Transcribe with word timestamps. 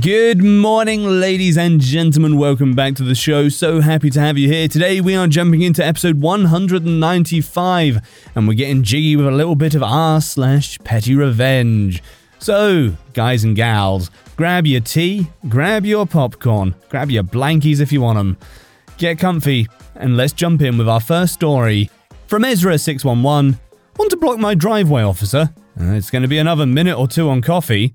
Good 0.00 0.42
morning, 0.42 1.04
ladies 1.04 1.56
and 1.56 1.80
gentlemen. 1.80 2.36
Welcome 2.36 2.74
back 2.74 2.96
to 2.96 3.04
the 3.04 3.14
show. 3.14 3.48
So 3.48 3.80
happy 3.80 4.10
to 4.10 4.18
have 4.18 4.36
you 4.36 4.48
here. 4.48 4.66
Today, 4.66 5.00
we 5.00 5.14
are 5.14 5.28
jumping 5.28 5.62
into 5.62 5.86
episode 5.86 6.20
195, 6.20 8.00
and 8.34 8.48
we're 8.48 8.54
getting 8.54 8.82
jiggy 8.82 9.14
with 9.14 9.28
a 9.28 9.30
little 9.30 9.54
bit 9.54 9.76
of 9.76 9.84
r 9.84 10.20
slash 10.20 10.80
petty 10.80 11.14
revenge. 11.14 12.02
So, 12.40 12.96
guys 13.12 13.44
and 13.44 13.54
gals, 13.54 14.10
grab 14.34 14.66
your 14.66 14.80
tea, 14.80 15.28
grab 15.48 15.86
your 15.86 16.06
popcorn, 16.06 16.74
grab 16.88 17.12
your 17.12 17.22
blankies 17.22 17.78
if 17.78 17.92
you 17.92 18.00
want 18.00 18.18
them, 18.18 18.36
get 18.98 19.20
comfy, 19.20 19.68
and 19.94 20.16
let's 20.16 20.32
jump 20.32 20.60
in 20.60 20.76
with 20.76 20.88
our 20.88 20.98
first 21.00 21.34
story 21.34 21.88
from 22.26 22.44
Ezra 22.44 22.78
611. 22.78 23.60
Want 23.96 24.10
to 24.10 24.16
block 24.16 24.38
my 24.38 24.56
driveway, 24.56 25.04
officer? 25.04 25.50
Uh, 25.80 25.92
it's 25.92 26.10
going 26.10 26.22
to 26.22 26.28
be 26.28 26.38
another 26.38 26.66
minute 26.66 26.98
or 26.98 27.06
two 27.06 27.28
on 27.30 27.42
coffee. 27.42 27.94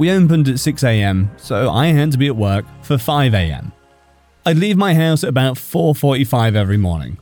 We 0.00 0.10
opened 0.10 0.48
at 0.48 0.54
6am, 0.54 1.28
so 1.36 1.70
I 1.70 1.88
had 1.88 2.10
to 2.12 2.16
be 2.16 2.26
at 2.26 2.34
work 2.34 2.64
for 2.80 2.96
5am. 2.96 3.70
I'd 4.46 4.56
leave 4.56 4.78
my 4.78 4.94
house 4.94 5.22
at 5.22 5.28
about 5.28 5.58
4:45 5.58 6.56
every 6.56 6.78
morning. 6.78 7.18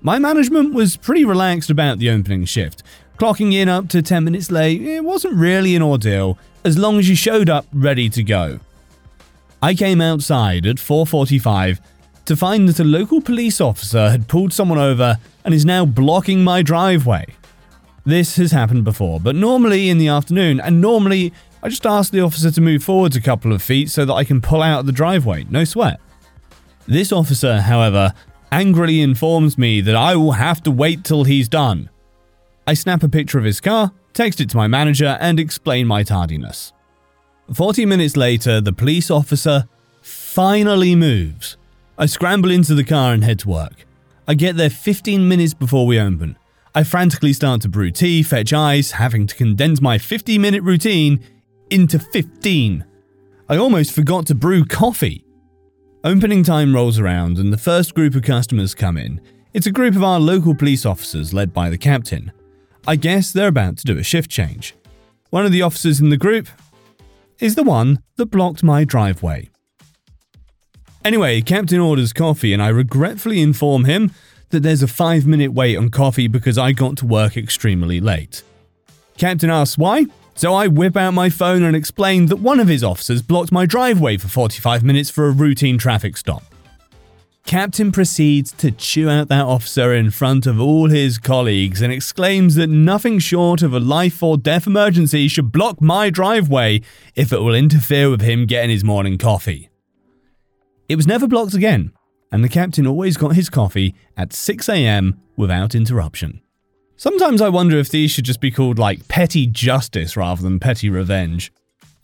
My 0.00 0.20
management 0.20 0.72
was 0.72 0.96
pretty 0.96 1.24
relaxed 1.24 1.70
about 1.70 1.98
the 1.98 2.08
opening 2.08 2.44
shift. 2.44 2.84
Clocking 3.18 3.52
in 3.52 3.68
up 3.68 3.88
to 3.88 4.00
10 4.00 4.22
minutes 4.22 4.48
late, 4.48 4.80
it 4.80 5.02
wasn't 5.02 5.34
really 5.34 5.74
an 5.74 5.82
ordeal 5.82 6.38
as 6.64 6.78
long 6.78 7.00
as 7.00 7.08
you 7.08 7.16
showed 7.16 7.50
up 7.50 7.66
ready 7.72 8.08
to 8.08 8.22
go. 8.22 8.60
I 9.60 9.74
came 9.74 10.00
outside 10.00 10.66
at 10.66 10.78
4:45 10.78 11.80
to 12.26 12.36
find 12.36 12.68
that 12.68 12.78
a 12.78 12.84
local 12.84 13.20
police 13.20 13.60
officer 13.60 14.08
had 14.08 14.28
pulled 14.28 14.52
someone 14.52 14.78
over 14.78 15.18
and 15.44 15.52
is 15.52 15.64
now 15.64 15.84
blocking 15.84 16.44
my 16.44 16.62
driveway. 16.62 17.26
This 18.06 18.36
has 18.36 18.52
happened 18.52 18.84
before, 18.84 19.18
but 19.18 19.34
normally 19.34 19.90
in 19.90 19.98
the 19.98 20.08
afternoon, 20.08 20.60
and 20.60 20.80
normally 20.80 21.32
I 21.62 21.68
just 21.68 21.84
ask 21.84 22.10
the 22.10 22.20
officer 22.20 22.50
to 22.50 22.60
move 22.60 22.82
forwards 22.82 23.16
a 23.16 23.20
couple 23.20 23.52
of 23.52 23.62
feet 23.62 23.90
so 23.90 24.04
that 24.04 24.14
I 24.14 24.24
can 24.24 24.40
pull 24.40 24.62
out 24.62 24.80
of 24.80 24.86
the 24.86 24.92
driveway, 24.92 25.44
no 25.50 25.64
sweat. 25.64 26.00
This 26.86 27.12
officer, 27.12 27.60
however, 27.60 28.14
angrily 28.50 29.02
informs 29.02 29.58
me 29.58 29.80
that 29.82 29.94
I 29.94 30.16
will 30.16 30.32
have 30.32 30.62
to 30.62 30.70
wait 30.70 31.04
till 31.04 31.24
he's 31.24 31.48
done. 31.48 31.90
I 32.66 32.74
snap 32.74 33.02
a 33.02 33.08
picture 33.08 33.38
of 33.38 33.44
his 33.44 33.60
car, 33.60 33.92
text 34.14 34.40
it 34.40 34.48
to 34.50 34.56
my 34.56 34.68
manager, 34.68 35.18
and 35.20 35.38
explain 35.38 35.86
my 35.86 36.02
tardiness. 36.02 36.72
40 37.52 37.84
minutes 37.84 38.16
later, 38.16 38.60
the 38.60 38.72
police 38.72 39.10
officer 39.10 39.68
finally 40.00 40.94
moves. 40.94 41.58
I 41.98 42.06
scramble 42.06 42.50
into 42.50 42.74
the 42.74 42.84
car 42.84 43.12
and 43.12 43.22
head 43.22 43.40
to 43.40 43.48
work. 43.48 43.84
I 44.26 44.34
get 44.34 44.56
there 44.56 44.70
15 44.70 45.28
minutes 45.28 45.52
before 45.52 45.86
we 45.86 46.00
open. 46.00 46.38
I 46.74 46.84
frantically 46.84 47.32
start 47.32 47.60
to 47.62 47.68
brew 47.68 47.90
tea, 47.90 48.22
fetch 48.22 48.52
ice, 48.52 48.92
having 48.92 49.26
to 49.26 49.34
condense 49.34 49.80
my 49.80 49.98
50 49.98 50.38
minute 50.38 50.62
routine 50.62 51.20
into 51.70 51.98
15. 51.98 52.84
I 53.48 53.56
almost 53.56 53.92
forgot 53.92 54.26
to 54.26 54.34
brew 54.34 54.64
coffee. 54.64 55.24
Opening 56.04 56.42
time 56.42 56.74
rolls 56.74 56.98
around 56.98 57.38
and 57.38 57.52
the 57.52 57.58
first 57.58 57.94
group 57.94 58.14
of 58.14 58.22
customers 58.22 58.74
come 58.74 58.96
in. 58.96 59.20
It's 59.52 59.66
a 59.66 59.72
group 59.72 59.96
of 59.96 60.04
our 60.04 60.20
local 60.20 60.54
police 60.54 60.86
officers 60.86 61.34
led 61.34 61.52
by 61.52 61.70
the 61.70 61.78
captain. 61.78 62.32
I 62.86 62.96
guess 62.96 63.32
they're 63.32 63.48
about 63.48 63.76
to 63.78 63.84
do 63.84 63.98
a 63.98 64.02
shift 64.02 64.30
change. 64.30 64.74
One 65.30 65.44
of 65.44 65.52
the 65.52 65.62
officers 65.62 66.00
in 66.00 66.10
the 66.10 66.16
group 66.16 66.48
is 67.38 67.54
the 67.54 67.62
one 67.62 68.02
that 68.16 68.26
blocked 68.26 68.62
my 68.62 68.84
driveway. 68.84 69.48
Anyway, 71.04 71.40
Captain 71.40 71.80
orders 71.80 72.12
coffee, 72.12 72.52
and 72.52 72.62
I 72.62 72.68
regretfully 72.68 73.40
inform 73.40 73.84
him 73.84 74.12
that 74.50 74.62
there's 74.62 74.82
a 74.82 74.88
five 74.88 75.26
minute 75.26 75.52
wait 75.52 75.76
on 75.76 75.88
coffee 75.88 76.28
because 76.28 76.58
I 76.58 76.72
got 76.72 76.96
to 76.98 77.06
work 77.06 77.36
extremely 77.36 78.00
late. 78.00 78.42
Captain 79.16 79.50
asks 79.50 79.78
why, 79.78 80.06
so 80.40 80.54
I 80.54 80.68
whip 80.68 80.96
out 80.96 81.12
my 81.12 81.28
phone 81.28 81.62
and 81.62 81.76
explain 81.76 82.24
that 82.26 82.36
one 82.36 82.60
of 82.60 82.68
his 82.68 82.82
officers 82.82 83.20
blocked 83.20 83.52
my 83.52 83.66
driveway 83.66 84.16
for 84.16 84.28
45 84.28 84.82
minutes 84.82 85.10
for 85.10 85.26
a 85.26 85.30
routine 85.30 85.76
traffic 85.76 86.16
stop. 86.16 86.42
Captain 87.44 87.92
proceeds 87.92 88.50
to 88.52 88.70
chew 88.70 89.10
out 89.10 89.28
that 89.28 89.44
officer 89.44 89.92
in 89.92 90.10
front 90.10 90.46
of 90.46 90.58
all 90.58 90.88
his 90.88 91.18
colleagues 91.18 91.82
and 91.82 91.92
exclaims 91.92 92.54
that 92.54 92.68
nothing 92.68 93.18
short 93.18 93.60
of 93.60 93.74
a 93.74 93.80
life 93.80 94.22
or 94.22 94.38
death 94.38 94.66
emergency 94.66 95.28
should 95.28 95.52
block 95.52 95.78
my 95.82 96.08
driveway 96.08 96.80
if 97.14 97.34
it 97.34 97.40
will 97.40 97.54
interfere 97.54 98.08
with 98.08 98.22
him 98.22 98.46
getting 98.46 98.70
his 98.70 98.82
morning 98.82 99.18
coffee. 99.18 99.68
It 100.88 100.96
was 100.96 101.06
never 101.06 101.28
blocked 101.28 101.52
again, 101.52 101.92
and 102.32 102.42
the 102.42 102.48
captain 102.48 102.86
always 102.86 103.18
got 103.18 103.36
his 103.36 103.50
coffee 103.50 103.94
at 104.16 104.30
6am 104.30 105.18
without 105.36 105.74
interruption. 105.74 106.40
Sometimes 107.00 107.40
I 107.40 107.48
wonder 107.48 107.78
if 107.78 107.88
these 107.88 108.10
should 108.10 108.26
just 108.26 108.42
be 108.42 108.50
called 108.50 108.78
like 108.78 109.08
petty 109.08 109.46
justice 109.46 110.18
rather 110.18 110.42
than 110.42 110.60
petty 110.60 110.90
revenge. 110.90 111.50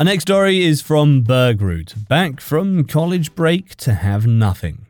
Our 0.01 0.07
next 0.07 0.23
story 0.23 0.65
is 0.65 0.81
from 0.81 1.23
Bergroot, 1.23 2.09
back 2.09 2.41
from 2.41 2.83
college 2.85 3.35
break 3.35 3.77
to 3.77 3.93
have 3.93 4.27
nothing. 4.27 4.87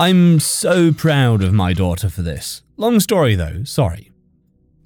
I'm 0.00 0.40
so 0.40 0.94
proud 0.94 1.42
of 1.42 1.52
my 1.52 1.74
daughter 1.74 2.08
for 2.08 2.22
this. 2.22 2.62
Long 2.78 3.00
story 3.00 3.34
though, 3.34 3.64
sorry. 3.64 4.10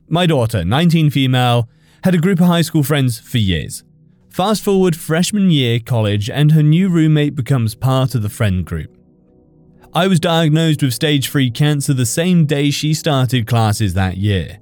My 0.09 0.27
daughter, 0.27 0.65
19 0.65 1.11
female, 1.11 1.69
had 2.03 2.17
a 2.17 2.19
group 2.19 2.41
of 2.41 2.49
high 2.49 2.63
school 2.63 2.83
friends 2.83 3.21
for 3.21 3.39
years. 3.39 3.85
Fast 4.29 4.65
forward 4.65 4.97
freshman 4.97 5.53
year 5.53 5.79
college, 5.79 6.29
and 6.29 6.51
her 6.51 6.65
new 6.65 6.89
roommate 6.89 7.37
becomes 7.37 7.77
part 7.77 8.17
of 8.17 8.23
the 8.23 8.29
friend 8.29 8.65
group. 8.65 8.99
I 9.95 10.07
was 10.07 10.21
diagnosed 10.21 10.83
with 10.83 10.95
stage 10.95 11.29
3 11.29 11.51
cancer 11.51 11.93
the 11.93 12.07
same 12.07 12.47
day 12.47 12.71
she 12.71 12.95
started 12.95 13.47
classes 13.47 13.93
that 13.93 14.17
year. 14.17 14.59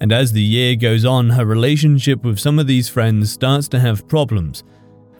And 0.00 0.10
as 0.10 0.32
the 0.32 0.42
year 0.42 0.74
goes 0.74 1.04
on, 1.04 1.28
her 1.28 1.44
relationship 1.44 2.24
with 2.24 2.40
some 2.40 2.58
of 2.58 2.66
these 2.66 2.88
friends 2.88 3.30
starts 3.30 3.68
to 3.68 3.78
have 3.78 4.08
problems. 4.08 4.64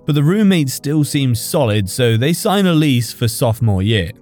But 0.06 0.15
the 0.15 0.22
roommate 0.22 0.70
still 0.70 1.04
seems 1.04 1.43
solid, 1.43 1.91
so 1.91 2.16
they 2.16 2.32
sign 2.32 2.65
a 2.65 2.72
lease 2.72 3.12
for 3.12 3.28
sophomore 3.28 3.82
year. 3.82 4.12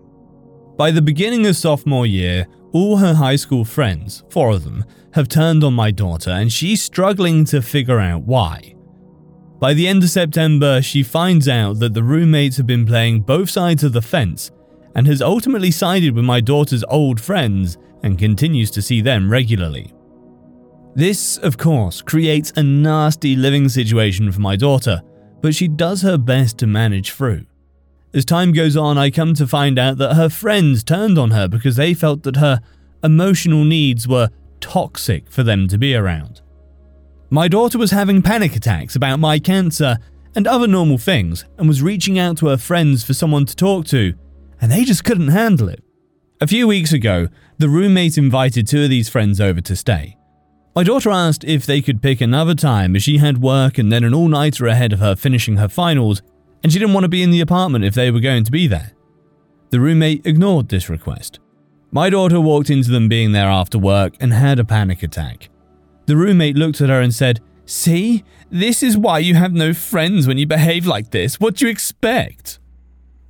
By 0.76 0.90
the 0.90 1.02
beginning 1.02 1.46
of 1.46 1.54
sophomore 1.54 2.06
year, 2.06 2.48
all 2.72 2.96
her 2.96 3.14
high 3.14 3.36
school 3.36 3.64
friends, 3.64 4.24
four 4.30 4.50
of 4.50 4.64
them, 4.64 4.84
have 5.12 5.28
turned 5.28 5.62
on 5.62 5.72
my 5.72 5.92
daughter, 5.92 6.30
and 6.32 6.52
she's 6.52 6.82
struggling 6.82 7.44
to 7.44 7.62
figure 7.62 8.00
out 8.00 8.24
why. 8.24 8.74
By 9.60 9.72
the 9.74 9.86
end 9.86 10.02
of 10.02 10.10
September, 10.10 10.82
she 10.82 11.04
finds 11.04 11.48
out 11.48 11.78
that 11.78 11.94
the 11.94 12.02
roommates 12.02 12.56
have 12.56 12.66
been 12.66 12.86
playing 12.86 13.20
both 13.20 13.50
sides 13.50 13.84
of 13.84 13.92
the 13.92 14.02
fence 14.02 14.50
and 14.98 15.06
has 15.06 15.22
ultimately 15.22 15.70
sided 15.70 16.12
with 16.12 16.24
my 16.24 16.40
daughter's 16.40 16.82
old 16.88 17.20
friends 17.20 17.78
and 18.02 18.18
continues 18.18 18.68
to 18.68 18.82
see 18.82 19.00
them 19.00 19.30
regularly. 19.30 19.94
This, 20.96 21.36
of 21.36 21.56
course, 21.56 22.02
creates 22.02 22.52
a 22.56 22.64
nasty 22.64 23.36
living 23.36 23.68
situation 23.68 24.32
for 24.32 24.40
my 24.40 24.56
daughter, 24.56 25.00
but 25.40 25.54
she 25.54 25.68
does 25.68 26.02
her 26.02 26.18
best 26.18 26.58
to 26.58 26.66
manage 26.66 27.12
through. 27.12 27.46
As 28.12 28.24
time 28.24 28.50
goes 28.50 28.76
on, 28.76 28.98
I 28.98 29.10
come 29.10 29.34
to 29.34 29.46
find 29.46 29.78
out 29.78 29.98
that 29.98 30.14
her 30.14 30.28
friends 30.28 30.82
turned 30.82 31.16
on 31.16 31.30
her 31.30 31.46
because 31.46 31.76
they 31.76 31.94
felt 31.94 32.24
that 32.24 32.38
her 32.38 32.60
emotional 33.04 33.62
needs 33.62 34.08
were 34.08 34.30
toxic 34.58 35.30
for 35.30 35.44
them 35.44 35.68
to 35.68 35.78
be 35.78 35.94
around. 35.94 36.40
My 37.30 37.46
daughter 37.46 37.78
was 37.78 37.92
having 37.92 38.20
panic 38.20 38.56
attacks 38.56 38.96
about 38.96 39.20
my 39.20 39.38
cancer 39.38 39.98
and 40.34 40.48
other 40.48 40.66
normal 40.66 40.98
things 40.98 41.44
and 41.56 41.68
was 41.68 41.82
reaching 41.82 42.18
out 42.18 42.38
to 42.38 42.48
her 42.48 42.56
friends 42.56 43.04
for 43.04 43.14
someone 43.14 43.46
to 43.46 43.54
talk 43.54 43.86
to, 43.86 44.14
and 44.60 44.70
they 44.70 44.84
just 44.84 45.04
couldn't 45.04 45.28
handle 45.28 45.68
it. 45.68 45.82
A 46.40 46.46
few 46.46 46.68
weeks 46.68 46.92
ago, 46.92 47.28
the 47.58 47.68
roommate 47.68 48.16
invited 48.16 48.66
two 48.66 48.84
of 48.84 48.90
these 48.90 49.08
friends 49.08 49.40
over 49.40 49.60
to 49.60 49.74
stay. 49.74 50.16
My 50.76 50.84
daughter 50.84 51.10
asked 51.10 51.42
if 51.42 51.66
they 51.66 51.80
could 51.80 52.02
pick 52.02 52.20
another 52.20 52.54
time 52.54 52.94
as 52.94 53.02
she 53.02 53.18
had 53.18 53.42
work 53.42 53.78
and 53.78 53.90
then 53.90 54.04
an 54.04 54.14
all 54.14 54.28
nighter 54.28 54.66
ahead 54.66 54.92
of 54.92 55.00
her 55.00 55.16
finishing 55.16 55.56
her 55.56 55.68
finals, 55.68 56.22
and 56.62 56.72
she 56.72 56.78
didn't 56.78 56.94
want 56.94 57.04
to 57.04 57.08
be 57.08 57.22
in 57.22 57.32
the 57.32 57.40
apartment 57.40 57.84
if 57.84 57.94
they 57.94 58.10
were 58.10 58.20
going 58.20 58.44
to 58.44 58.52
be 58.52 58.68
there. 58.68 58.92
The 59.70 59.80
roommate 59.80 60.24
ignored 60.24 60.68
this 60.68 60.88
request. 60.88 61.40
My 61.90 62.10
daughter 62.10 62.40
walked 62.40 62.70
into 62.70 62.90
them 62.90 63.08
being 63.08 63.32
there 63.32 63.48
after 63.48 63.78
work 63.78 64.14
and 64.20 64.32
had 64.32 64.58
a 64.58 64.64
panic 64.64 65.02
attack. 65.02 65.48
The 66.06 66.16
roommate 66.16 66.56
looked 66.56 66.80
at 66.80 66.90
her 66.90 67.00
and 67.00 67.12
said, 67.12 67.40
See, 67.66 68.24
this 68.50 68.82
is 68.82 68.96
why 68.96 69.18
you 69.18 69.34
have 69.34 69.52
no 69.52 69.74
friends 69.74 70.26
when 70.26 70.38
you 70.38 70.46
behave 70.46 70.86
like 70.86 71.10
this. 71.10 71.40
What 71.40 71.56
do 71.56 71.66
you 71.66 71.70
expect? 71.70 72.60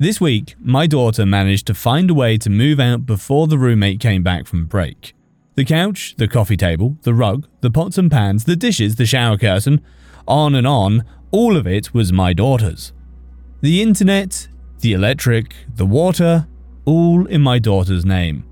This 0.01 0.21
week, 0.21 0.55
my 0.61 0.87
daughter 0.87 1.27
managed 1.27 1.67
to 1.67 1.75
find 1.75 2.09
a 2.09 2.15
way 2.15 2.39
to 2.39 2.49
move 2.49 2.79
out 2.79 3.05
before 3.05 3.49
the 3.49 3.59
roommate 3.59 3.99
came 3.99 4.23
back 4.23 4.47
from 4.47 4.67
break. 4.67 5.13
The 5.57 5.65
couch, 5.65 6.15
the 6.19 6.29
coffee 6.29 6.57
table, 6.57 6.97
the 7.03 7.13
rug, 7.13 7.49
the 7.63 7.71
pots 7.73 7.99
and 7.99 8.09
pans, 8.09 8.45
the 8.45 8.55
dishes, 8.55 8.95
the 8.95 9.07
shower 9.07 9.37
curtain, 9.37 9.81
on 10.29 10.55
and 10.55 10.69
on, 10.69 11.05
all 11.33 11.57
of 11.57 11.67
it 11.67 11.93
was 11.93 12.13
my 12.13 12.33
daughter's. 12.33 12.93
The 13.61 13.83
internet, 13.83 14.47
the 14.79 14.93
electric, 14.93 15.53
the 15.75 15.87
water, 15.87 16.47
all 16.85 17.27
in 17.27 17.41
my 17.41 17.59
daughter's 17.59 18.05
name. 18.05 18.45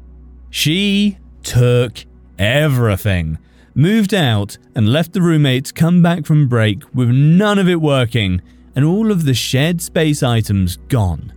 She 0.50 1.16
took 1.44 2.06
everything, 2.40 3.38
moved 3.72 4.12
out, 4.12 4.58
and 4.74 4.92
left 4.92 5.12
the 5.12 5.22
roommates 5.22 5.70
come 5.70 6.02
back 6.02 6.26
from 6.26 6.48
break 6.48 6.82
with 6.92 7.10
none 7.10 7.60
of 7.60 7.68
it 7.68 7.80
working 7.80 8.42
and 8.74 8.84
all 8.84 9.12
of 9.12 9.24
the 9.24 9.34
shared 9.34 9.80
space 9.80 10.24
items 10.24 10.78
gone. 10.88 11.32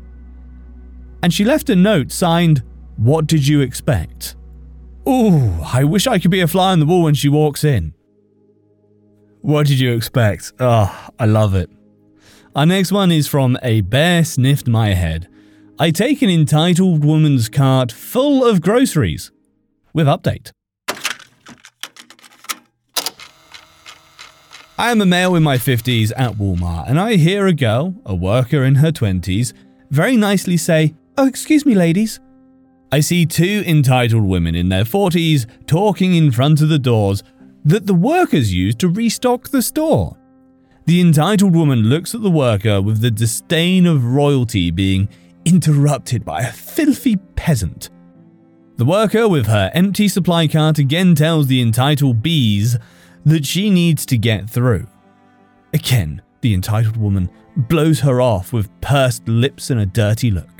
And 1.21 1.33
she 1.33 1.44
left 1.44 1.69
a 1.69 1.75
note 1.75 2.12
signed, 2.12 2.63
What 2.98 3.27
did 3.27 3.48
you 3.48 3.62
expect? 3.62 4.36
Ooh, 5.07 5.62
I 5.62 5.83
wish 5.83 6.07
I 6.07 6.19
could 6.19 6.31
be 6.31 6.42
a 6.42 6.48
fly 6.48 6.71
on 6.71 6.80
the 6.80 6.86
wall 6.86 7.04
when 7.04 7.16
she 7.16 7.30
walks 7.30 7.63
in. 7.63 7.94
What 9.42 9.68
did 9.68 9.80
you 9.80 9.94
expect? 9.94 10.54
Oh, 10.60 11.10
I 11.18 11.25
love 11.25 11.56
it. 11.56 11.69
Our 12.56 12.66
next 12.66 12.92
one 12.92 13.12
is 13.12 13.27
from 13.27 13.57
A 13.63 13.81
Bear 13.81 14.24
Sniffed 14.24 14.68
My 14.68 14.89
Head. 14.89 15.27
I 15.77 15.92
take 15.92 16.21
an 16.21 16.30
entitled 16.30 17.06
woman's 17.06 17.48
cart 17.48 17.92
full 17.92 18.44
of 18.44 18.62
groceries. 18.62 19.31
With 19.94 20.07
update. 20.07 20.51
I 24.77 24.92
am 24.92 25.01
a 25.01 25.06
male 25.06 25.36
in 25.36 25.44
my 25.44 25.57
50s 25.57 26.12
at 26.16 26.33
Walmart, 26.33 26.89
and 26.89 27.00
I 27.00 27.16
hear 27.16 27.48
a 27.48 27.54
girl, 27.54 27.95
a 28.06 28.16
worker 28.16 28.63
in 28.63 28.75
her 28.75 28.92
20s, 28.92 29.54
very 29.89 30.16
nicely 30.16 30.56
say, 30.56 30.95
Oh, 31.19 31.27
excuse 31.27 31.66
me, 31.66 31.75
ladies. 31.75 32.21
I 32.94 33.01
see 33.01 33.25
two 33.25 33.62
entitled 33.68 34.24
women 34.24 34.56
in 34.56 34.69
their 34.69 34.86
40s 34.86 35.48
talking 35.68 36.16
in 36.16 36.31
front 36.31 36.62
of 36.62 36.69
the 36.69 36.80
doors 36.80 37.24
that 37.66 37.86
the 37.86 37.94
workers 37.94 38.54
use 38.54 38.74
to 38.75 38.88
restock 38.88 39.50
the 39.50 39.62
store. 39.62 40.16
The 40.86 41.01
entitled 41.01 41.54
woman 41.54 41.81
looks 41.81 42.16
at 42.16 42.21
the 42.21 42.31
worker 42.31 42.81
with 42.81 43.01
the 43.01 43.12
disdain 43.12 43.86
of 43.86 44.06
royalty 44.06 44.71
being 44.71 45.10
interrupted 45.44 46.24
by 46.24 46.39
a 46.39 46.54
filthy 46.54 47.18
peasant. 47.36 47.89
The 48.77 48.86
worker, 48.86 49.27
with 49.27 49.48
her 49.48 49.71
empty 49.74 50.07
supply 50.07 50.48
cart, 50.48 50.77
again 50.77 51.16
tells 51.16 51.48
the 51.48 51.62
entitled 51.62 52.24
bees 52.24 52.77
that 53.25 53.45
she 53.45 53.69
needs 53.69 54.06
to 54.06 54.18
get 54.18 54.50
through. 54.50 54.88
Again, 55.74 56.21
the 56.39 56.54
entitled 56.54 56.95
woman 56.95 57.30
blows 57.57 58.00
her 58.00 58.21
off 58.21 58.54
with 58.54 58.71
pursed 58.80 59.27
lips 59.27 59.69
and 59.69 59.81
a 59.81 59.86
dirty 59.86 60.31
look. 60.31 60.58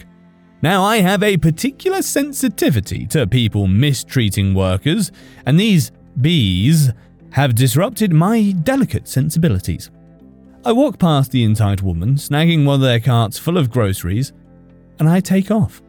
Now, 0.62 0.84
I 0.84 0.98
have 0.98 1.24
a 1.24 1.38
particular 1.38 2.02
sensitivity 2.02 3.06
to 3.08 3.26
people 3.26 3.68
mistreating 3.68 4.54
workers, 4.54 5.12
and 5.46 5.58
these 5.58 5.92
bees 6.20 6.92
have 7.32 7.56
disrupted 7.56 8.12
my 8.12 8.52
delicate 8.52 9.08
sensibilities. 9.08 9.90
I 10.66 10.74
walk 10.74 11.00
past 11.00 11.32
the 11.32 11.46
entitled 11.46 11.88
woman, 11.88 12.16
snagging 12.16 12.66
one 12.66 12.76
of 12.76 12.82
their 12.82 13.00
carts 13.00 13.38
full 13.38 13.58
of 13.58 13.72
groceries, 13.72 14.34
and 15.00 15.08
I 15.08 15.22
take 15.22 15.50
off. 15.50 15.82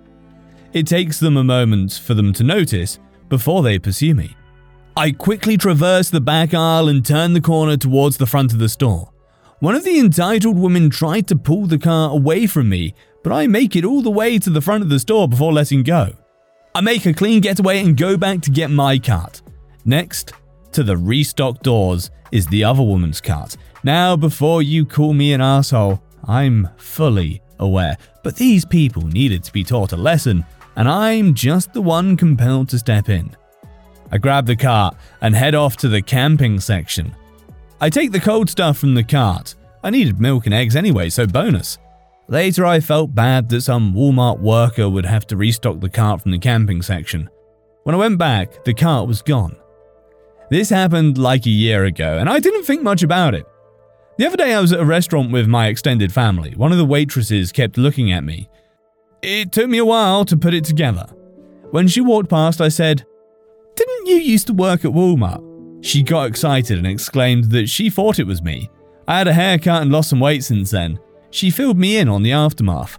It 0.73 0.87
takes 0.87 1.19
them 1.19 1.37
a 1.37 1.43
moment 1.43 1.95
for 1.95 2.15
them 2.15 2.33
to 2.35 2.45
notice 2.45 3.01
before 3.29 3.65
they 3.65 3.81
pursue 3.81 4.15
me. 4.15 4.37
I 4.97 5.11
quickly 5.11 5.57
traverse 5.57 6.11
the 6.11 6.21
back 6.21 6.55
aisle 6.55 6.89
and 6.89 7.05
turn 7.05 7.33
the 7.33 7.41
corner 7.41 7.77
towards 7.77 8.19
the 8.19 8.27
front 8.27 8.53
of 8.53 8.61
the 8.61 8.69
store. 8.69 9.11
One 9.59 9.75
of 9.75 9.85
the 9.85 9.99
entitled 9.99 10.57
women 10.57 10.91
tried 10.91 11.27
to 11.29 11.37
pull 11.37 11.67
the 11.67 11.79
car 11.79 12.11
away 12.11 12.47
from 12.47 12.69
me, 12.69 12.95
but 13.23 13.33
I 13.33 13.47
make 13.47 13.77
it 13.77 13.85
all 13.85 14.03
the 14.03 14.11
way 14.11 14.39
to 14.39 14.51
the 14.51 14.61
front 14.61 14.83
of 14.83 14.89
the 14.89 14.99
store 14.99 15.29
before 15.29 15.53
letting 15.53 15.83
go. 15.83 16.13
I 16.75 16.81
make 16.81 17.05
a 17.07 17.13
clean 17.13 17.41
getaway 17.41 17.81
and 17.81 17.97
go 17.97 18.17
back 18.17 18.41
to 18.43 18.51
get 18.51 18.71
my 18.71 18.99
cart. 18.99 19.43
Next 19.85 20.33
to 20.73 20.83
the 20.83 20.97
restock 20.97 21.63
doors 21.63 22.11
is 22.33 22.47
the 22.47 22.65
other 22.65 22.83
woman's 22.83 23.21
cart. 23.21 23.57
Now, 23.83 24.17
before 24.17 24.63
you 24.63 24.87
call 24.87 25.13
me 25.13 25.33
an 25.33 25.41
asshole, 25.41 26.03
I'm 26.25 26.69
fully 26.77 27.43
aware, 27.59 27.97
but 28.23 28.37
these 28.37 28.65
people 28.65 29.03
needed 29.03 29.43
to 29.45 29.53
be 29.53 29.65
taught 29.65 29.93
a 29.93 29.97
lesson, 29.97 30.45
and 30.77 30.89
I'm 30.89 31.35
just 31.35 31.73
the 31.73 31.83
one 31.83 32.17
compelled 32.17 32.69
to 32.71 32.79
step 32.79 33.09
in. 33.09 33.35
I 34.13 34.19
grab 34.19 34.47
the 34.47 34.57
cart 34.57 34.97
and 35.21 35.35
head 35.35 35.55
off 35.55 35.77
to 35.79 35.89
the 35.89 36.03
camping 36.03 36.61
section. 36.61 37.15
I 37.81 37.91
take 37.91 38.13
the 38.13 38.21
cold 38.21 38.51
stuff 38.51 38.79
from 38.79 38.95
the 38.95 39.05
cart. 39.05 39.55
I 39.83 39.91
needed 39.91 40.21
milk 40.21 40.47
and 40.47 40.55
eggs 40.55 40.77
anyway, 40.77 41.09
so 41.09 41.27
bonus. 41.27 41.79
Later, 42.31 42.65
I 42.65 42.79
felt 42.79 43.13
bad 43.13 43.49
that 43.49 43.63
some 43.63 43.93
Walmart 43.93 44.39
worker 44.39 44.89
would 44.89 45.05
have 45.05 45.27
to 45.27 45.37
restock 45.37 45.81
the 45.81 45.91
cart 45.91 46.23
from 46.23 46.31
the 46.31 46.39
camping 46.39 46.81
section. 46.81 47.29
When 47.83 47.97
I 47.97 47.99
went 47.99 48.19
back, 48.19 48.63
the 48.63 48.73
cart 48.73 49.09
was 49.09 49.21
gone. 49.21 49.57
This 50.49 50.71
happened 50.71 51.19
like 51.19 51.45
a 51.47 51.51
year 51.51 51.87
ago, 51.87 52.19
and 52.19 52.29
I 52.29 52.39
didn't 52.39 52.63
think 52.63 52.83
much 52.83 53.03
about 53.03 53.35
it. 53.35 53.47
The 54.17 54.27
other 54.27 54.37
day, 54.37 54.55
I 54.55 54.61
was 54.61 54.73
at 54.73 54.79
a 54.79 54.85
restaurant 54.85 55.33
with 55.33 55.49
my 55.49 55.67
extended 55.67 56.13
family. 56.13 56.55
One 56.55 56.71
of 56.71 56.79
the 56.79 56.85
waitresses 56.85 57.51
kept 57.51 57.77
looking 57.77 58.13
at 58.13 58.23
me. 58.23 58.49
It 59.23 59.51
took 59.51 59.69
me 59.69 59.79
a 59.79 59.85
while 59.85 60.25
to 60.27 60.37
put 60.37 60.55
it 60.55 60.65
together. 60.65 61.07
When 61.73 61.89
she 61.89 62.01
walked 62.01 62.31
past, 62.31 62.61
I 62.61 62.69
said, 62.69 63.05
Didn't 63.75 64.07
you 64.07 64.17
used 64.17 64.47
to 64.47 64.53
work 64.53 64.85
at 64.85 64.93
Walmart? 64.93 65.85
She 65.85 66.05
got 66.05 66.29
excited 66.29 66.79
and 66.79 66.87
exclaimed 66.87 67.51
that 67.51 67.69
she 67.69 67.91
thought 67.91 68.21
it 68.21 68.27
was 68.27 68.41
me. 68.41 68.71
I 69.09 69.19
had 69.19 69.27
a 69.27 69.33
haircut 69.33 69.83
and 69.83 69.91
lost 69.91 70.11
some 70.11 70.21
weight 70.21 70.45
since 70.45 70.71
then. 70.71 71.01
She 71.31 71.51
filled 71.51 71.79
me 71.79 71.97
in 71.97 72.09
on 72.09 72.23
the 72.23 72.33
aftermath. 72.33 72.99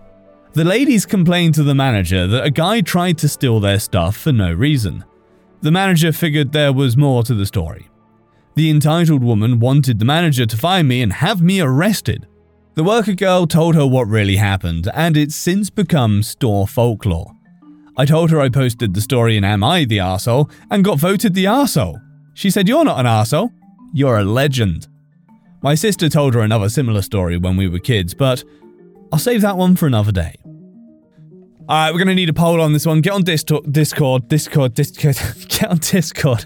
The 0.53 0.63
ladies 0.63 1.05
complained 1.05 1.53
to 1.55 1.63
the 1.63 1.75
manager 1.75 2.27
that 2.27 2.45
a 2.45 2.51
guy 2.51 2.81
tried 2.81 3.17
to 3.19 3.29
steal 3.29 3.59
their 3.59 3.79
stuff 3.79 4.17
for 4.17 4.31
no 4.31 4.51
reason. 4.51 5.05
The 5.61 5.71
manager 5.71 6.11
figured 6.11 6.51
there 6.51 6.73
was 6.73 6.97
more 6.97 7.23
to 7.23 7.33
the 7.33 7.45
story. 7.45 7.87
The 8.55 8.69
entitled 8.69 9.23
woman 9.23 9.59
wanted 9.59 9.99
the 9.99 10.05
manager 10.05 10.45
to 10.45 10.57
find 10.57 10.87
me 10.87 11.01
and 11.01 11.13
have 11.13 11.41
me 11.41 11.61
arrested. 11.61 12.27
The 12.73 12.83
worker 12.83 13.13
girl 13.13 13.47
told 13.47 13.75
her 13.75 13.85
what 13.85 14.07
really 14.07 14.37
happened, 14.37 14.89
and 14.93 15.15
it's 15.15 15.35
since 15.35 15.69
become 15.69 16.23
store 16.23 16.67
folklore. 16.67 17.33
I 17.97 18.05
told 18.05 18.29
her 18.31 18.41
I 18.41 18.49
posted 18.49 18.93
the 18.93 19.01
story 19.01 19.37
in 19.37 19.43
Am 19.43 19.63
I 19.63 19.85
the 19.85 19.97
Arsehole 19.99 20.51
and 20.69 20.83
got 20.83 20.99
voted 20.99 21.33
the 21.33 21.45
arsehole. 21.45 22.01
She 22.33 22.49
said, 22.49 22.67
You're 22.67 22.85
not 22.85 22.99
an 22.99 23.05
arsehole, 23.05 23.51
you're 23.93 24.17
a 24.17 24.23
legend. 24.23 24.87
My 25.63 25.75
sister 25.75 26.09
told 26.09 26.33
her 26.33 26.41
another 26.41 26.69
similar 26.69 27.03
story 27.03 27.37
when 27.37 27.55
we 27.55 27.67
were 27.67 27.79
kids, 27.79 28.15
but 28.15 28.43
I'll 29.13 29.19
save 29.19 29.41
that 29.41 29.57
one 29.57 29.75
for 29.75 29.85
another 29.85 30.11
day. 30.11 30.35
Alright, 31.69 31.93
we're 31.93 31.99
gonna 31.99 32.15
need 32.15 32.29
a 32.29 32.33
poll 32.33 32.59
on 32.59 32.73
this 32.73 32.85
one. 32.85 33.01
Get 33.01 33.13
on 33.13 33.23
Discord, 33.23 33.71
Discord, 33.71 34.27
Discord, 34.27 34.73
Discord. 34.73 35.15
Get 35.47 35.65
on 35.65 35.77
Discord. 35.77 36.45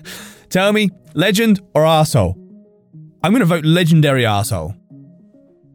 Tell 0.49 0.73
me, 0.73 0.89
legend 1.13 1.61
or 1.73 1.83
arsehole? 1.83 2.35
I'm 3.23 3.31
gonna 3.31 3.45
vote 3.45 3.63
legendary 3.63 4.23
arsehole. 4.23 4.77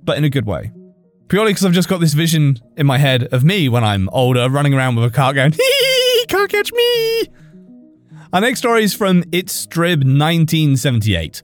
But 0.05 0.19
in 0.19 0.25
a 0.25 0.31
good 0.31 0.45
way. 0.45 0.73
Purely 1.29 1.53
because 1.53 1.65
I've 1.65 1.73
just 1.73 1.89
got 1.89 2.01
this 2.01 2.13
vision 2.13 2.59
in 2.77 2.87
my 2.87 2.99
head 2.99 3.33
of 3.33 3.43
me 3.43 3.69
when 3.69 3.85
I'm 3.85 4.09
older 4.11 4.51
running 4.51 4.75
around 4.75 4.97
with 4.97 5.05
a 5.05 5.11
cart 5.11 5.37
going, 5.37 5.53
hee, 5.53 6.27
can't 6.29 6.51
catch 6.51 6.73
me. 6.73 7.27
Our 8.33 8.41
next 8.43 8.59
story 8.59 8.85
is 8.85 8.93
from 8.93 9.25
It's 9.33 9.67
Strib 9.67 10.05
1978. 10.05 11.43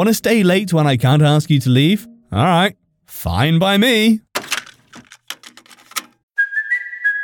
Want 0.00 0.08
to 0.08 0.14
stay 0.14 0.42
late 0.42 0.72
when 0.72 0.86
I 0.86 0.96
can't 0.96 1.20
ask 1.20 1.50
you 1.50 1.60
to 1.60 1.68
leave? 1.68 2.08
Alright, 2.32 2.78
fine 3.04 3.58
by 3.58 3.76
me. 3.76 4.22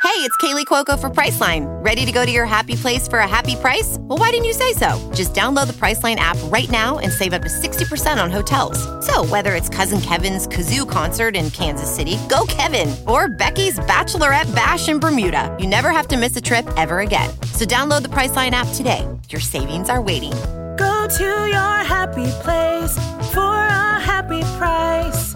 Hey, 0.03 0.23
it's 0.23 0.37
Kaley 0.37 0.63
Cuoco 0.63 0.99
for 0.99 1.09
Priceline. 1.09 1.65
Ready 1.83 2.05
to 2.05 2.11
go 2.11 2.23
to 2.23 2.31
your 2.31 2.45
happy 2.45 2.75
place 2.75 3.07
for 3.07 3.17
a 3.17 3.27
happy 3.27 3.55
price? 3.55 3.97
Well, 4.01 4.19
why 4.19 4.29
didn't 4.29 4.45
you 4.45 4.53
say 4.53 4.73
so? 4.73 5.11
Just 5.15 5.33
download 5.33 5.65
the 5.65 5.73
Priceline 5.73 6.17
app 6.17 6.37
right 6.51 6.69
now 6.69 6.99
and 6.99 7.11
save 7.11 7.33
up 7.33 7.41
to 7.41 7.47
60% 7.47 8.23
on 8.23 8.29
hotels. 8.29 8.77
So, 9.03 9.25
whether 9.25 9.55
it's 9.55 9.69
Cousin 9.69 9.99
Kevin's 9.99 10.47
Kazoo 10.47 10.87
concert 10.87 11.35
in 11.35 11.49
Kansas 11.49 11.89
City, 11.89 12.19
go 12.29 12.45
Kevin, 12.47 12.95
or 13.07 13.27
Becky's 13.27 13.79
Bachelorette 13.79 14.53
Bash 14.53 14.87
in 14.87 14.99
Bermuda, 14.99 15.55
you 15.59 15.65
never 15.65 15.89
have 15.89 16.07
to 16.09 16.17
miss 16.17 16.37
a 16.37 16.41
trip 16.41 16.67
ever 16.77 16.99
again. 16.99 17.31
So, 17.53 17.65
download 17.65 18.03
the 18.03 18.13
Priceline 18.17 18.51
app 18.51 18.67
today. 18.75 19.03
Your 19.29 19.41
savings 19.41 19.89
are 19.89 19.99
waiting 19.99 20.33
Go 20.77 21.07
to 21.07 21.23
your 21.23 21.77
happy 21.83 22.29
place 22.43 22.95
for 23.33 23.41
a 23.41 23.99
happy 23.99 24.41
price. 24.57 25.33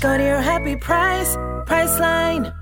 Go 0.00 0.16
to 0.16 0.22
your 0.22 0.40
happy 0.40 0.76
price, 0.76 1.36
Priceline. 1.66 2.54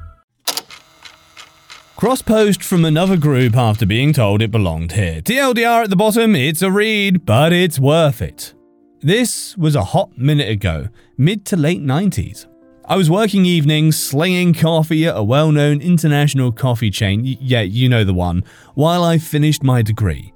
Cross 1.96 2.22
post 2.22 2.62
from 2.62 2.84
another 2.84 3.16
group 3.16 3.56
after 3.56 3.86
being 3.86 4.12
told 4.12 4.42
it 4.42 4.50
belonged 4.50 4.92
here. 4.92 5.20
TLDR 5.20 5.84
at 5.84 5.90
the 5.90 5.96
bottom, 5.96 6.34
it's 6.34 6.62
a 6.62 6.70
read, 6.70 7.24
but 7.24 7.52
it's 7.52 7.78
worth 7.78 8.20
it. 8.20 8.54
This 9.00 9.56
was 9.56 9.76
a 9.76 9.84
hot 9.84 10.16
minute 10.16 10.48
ago, 10.48 10.88
mid 11.16 11.44
to 11.46 11.56
late 11.56 11.82
90s. 11.82 12.46
I 12.84 12.96
was 12.96 13.08
working 13.08 13.44
evenings 13.44 13.98
slinging 13.98 14.54
coffee 14.54 15.06
at 15.06 15.16
a 15.16 15.22
well 15.22 15.52
known 15.52 15.80
international 15.80 16.50
coffee 16.50 16.90
chain, 16.90 17.24
yeah, 17.24 17.60
you 17.60 17.88
know 17.88 18.02
the 18.02 18.14
one, 18.14 18.42
while 18.74 19.04
I 19.04 19.18
finished 19.18 19.62
my 19.62 19.82
degree. 19.82 20.32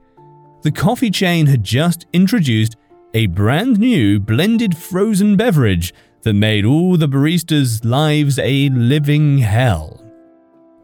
The 0.62 0.72
coffee 0.72 1.10
chain 1.10 1.46
had 1.46 1.62
just 1.62 2.06
introduced 2.12 2.76
a 3.14 3.26
brand 3.26 3.78
new 3.78 4.18
blended 4.18 4.76
frozen 4.76 5.36
beverage 5.36 5.94
that 6.22 6.34
made 6.34 6.64
all 6.64 6.96
the 6.96 7.08
baristas' 7.08 7.84
lives 7.84 8.38
a 8.38 8.68
living 8.70 9.38
hell. 9.38 10.02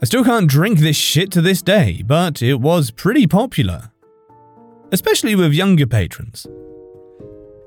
I 0.00 0.04
still 0.04 0.24
can't 0.24 0.48
drink 0.48 0.78
this 0.78 0.96
shit 0.96 1.30
to 1.32 1.40
this 1.40 1.62
day, 1.62 2.02
but 2.06 2.42
it 2.42 2.60
was 2.60 2.90
pretty 2.90 3.26
popular, 3.26 3.90
especially 4.92 5.34
with 5.34 5.52
younger 5.52 5.86
patrons. 5.86 6.46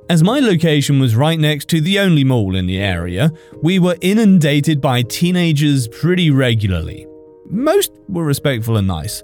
As 0.09 0.23
my 0.23 0.39
location 0.39 0.99
was 0.99 1.15
right 1.15 1.39
next 1.39 1.67
to 1.69 1.81
the 1.81 1.99
only 1.99 2.23
mall 2.23 2.55
in 2.55 2.67
the 2.67 2.77
area, 2.77 3.31
we 3.63 3.79
were 3.79 3.97
inundated 4.01 4.79
by 4.79 5.01
teenagers 5.01 5.87
pretty 5.87 6.29
regularly. 6.29 7.07
Most 7.49 7.91
were 8.07 8.23
respectful 8.23 8.77
and 8.77 8.87
nice, 8.87 9.23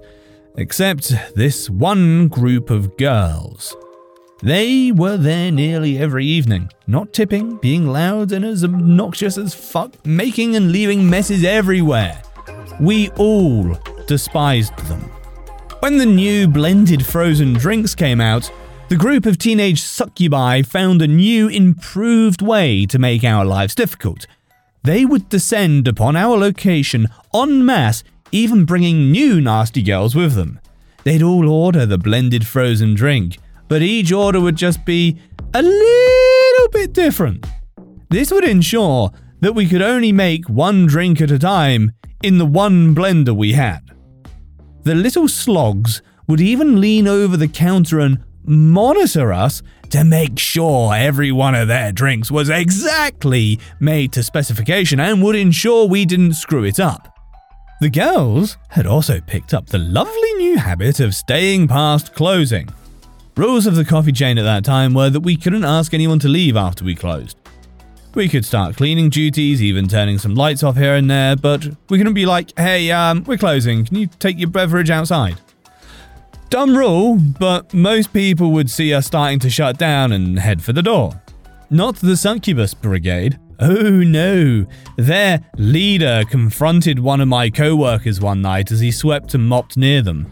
except 0.56 1.14
this 1.34 1.68
one 1.70 2.28
group 2.28 2.70
of 2.70 2.96
girls. 2.96 3.76
They 4.42 4.90
were 4.90 5.16
there 5.16 5.52
nearly 5.52 5.98
every 5.98 6.26
evening, 6.26 6.68
not 6.86 7.12
tipping, 7.12 7.58
being 7.58 7.86
loud 7.86 8.32
and 8.32 8.44
as 8.44 8.64
obnoxious 8.64 9.38
as 9.38 9.54
fuck, 9.54 10.04
making 10.04 10.56
and 10.56 10.72
leaving 10.72 11.08
messes 11.08 11.44
everywhere. 11.44 12.20
We 12.80 13.10
all 13.10 13.78
despised 14.06 14.76
them. 14.88 15.00
When 15.78 15.98
the 15.98 16.06
new 16.06 16.48
blended 16.48 17.06
frozen 17.06 17.52
drinks 17.52 17.94
came 17.94 18.20
out, 18.20 18.50
the 18.88 18.96
group 18.96 19.26
of 19.26 19.38
teenage 19.38 19.80
succubi 19.80 20.62
found 20.62 21.02
a 21.02 21.06
new, 21.06 21.48
improved 21.48 22.42
way 22.42 22.84
to 22.86 22.98
make 22.98 23.24
our 23.24 23.44
lives 23.44 23.74
difficult. 23.74 24.26
They 24.82 25.04
would 25.04 25.28
descend 25.28 25.86
upon 25.86 26.16
our 26.16 26.36
location 26.36 27.06
en 27.32 27.64
masse, 27.64 28.02
even 28.32 28.64
bringing 28.64 29.12
new 29.12 29.40
nasty 29.40 29.82
girls 29.82 30.14
with 30.14 30.34
them. 30.34 30.58
They'd 31.04 31.22
all 31.22 31.48
order 31.48 31.86
the 31.86 31.98
blended 31.98 32.46
frozen 32.46 32.94
drink, 32.94 33.38
but 33.68 33.82
each 33.82 34.12
order 34.12 34.40
would 34.40 34.56
just 34.56 34.84
be 34.84 35.18
a 35.54 35.62
little 35.62 36.68
bit 36.70 36.92
different. 36.92 37.46
This 38.08 38.30
would 38.30 38.44
ensure 38.44 39.10
that 39.40 39.54
we 39.54 39.68
could 39.68 39.82
only 39.82 40.12
make 40.12 40.48
one 40.48 40.86
drink 40.86 41.20
at 41.20 41.30
a 41.30 41.38
time 41.38 41.92
in 42.22 42.38
the 42.38 42.46
one 42.46 42.94
blender 42.94 43.36
we 43.36 43.52
had. 43.52 43.80
The 44.84 44.94
little 44.94 45.28
slogs 45.28 46.02
would 46.26 46.40
even 46.40 46.80
lean 46.80 47.06
over 47.06 47.36
the 47.36 47.48
counter 47.48 48.00
and 48.00 48.24
monitor 48.44 49.32
us 49.32 49.62
to 49.90 50.04
make 50.04 50.38
sure 50.38 50.94
every 50.94 51.32
one 51.32 51.54
of 51.54 51.68
their 51.68 51.92
drinks 51.92 52.30
was 52.30 52.48
exactly 52.48 53.60
made 53.78 54.12
to 54.12 54.22
specification 54.22 54.98
and 54.98 55.22
would 55.22 55.36
ensure 55.36 55.86
we 55.86 56.04
didn't 56.04 56.34
screw 56.34 56.64
it 56.64 56.80
up. 56.80 57.11
The 57.82 57.90
girls 57.90 58.58
had 58.68 58.86
also 58.86 59.20
picked 59.20 59.52
up 59.52 59.66
the 59.66 59.78
lovely 59.78 60.34
new 60.34 60.56
habit 60.56 61.00
of 61.00 61.16
staying 61.16 61.66
past 61.66 62.14
closing. 62.14 62.68
Rules 63.36 63.66
of 63.66 63.74
the 63.74 63.84
coffee 63.84 64.12
chain 64.12 64.38
at 64.38 64.44
that 64.44 64.64
time 64.64 64.94
were 64.94 65.10
that 65.10 65.18
we 65.18 65.36
couldn't 65.36 65.64
ask 65.64 65.92
anyone 65.92 66.20
to 66.20 66.28
leave 66.28 66.56
after 66.56 66.84
we 66.84 66.94
closed. 66.94 67.36
We 68.14 68.28
could 68.28 68.44
start 68.44 68.76
cleaning 68.76 69.10
duties, 69.10 69.60
even 69.60 69.88
turning 69.88 70.18
some 70.18 70.36
lights 70.36 70.62
off 70.62 70.76
here 70.76 70.94
and 70.94 71.10
there, 71.10 71.34
but 71.34 71.66
we 71.88 71.98
couldn't 71.98 72.14
be 72.14 72.24
like, 72.24 72.56
hey, 72.56 72.92
um, 72.92 73.24
we're 73.24 73.36
closing, 73.36 73.84
can 73.84 73.96
you 73.96 74.06
take 74.06 74.38
your 74.38 74.50
beverage 74.50 74.90
outside? 74.90 75.40
Dumb 76.50 76.76
rule, 76.76 77.18
but 77.18 77.74
most 77.74 78.12
people 78.12 78.52
would 78.52 78.70
see 78.70 78.94
us 78.94 79.06
starting 79.06 79.40
to 79.40 79.50
shut 79.50 79.76
down 79.76 80.12
and 80.12 80.38
head 80.38 80.62
for 80.62 80.72
the 80.72 80.82
door. 80.82 81.20
Not 81.68 81.96
the 81.96 82.16
succubus 82.16 82.74
brigade. 82.74 83.40
Oh 83.64 84.02
no, 84.02 84.66
their 84.96 85.40
leader 85.56 86.24
confronted 86.28 86.98
one 86.98 87.20
of 87.20 87.28
my 87.28 87.48
co 87.48 87.76
workers 87.76 88.20
one 88.20 88.42
night 88.42 88.72
as 88.72 88.80
he 88.80 88.90
swept 88.90 89.34
and 89.34 89.48
mopped 89.48 89.76
near 89.76 90.02
them. 90.02 90.26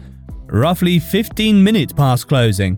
Roughly 0.47 0.99
15 0.99 1.63
minutes 1.63 1.93
past 1.93 2.27
closing. 2.27 2.77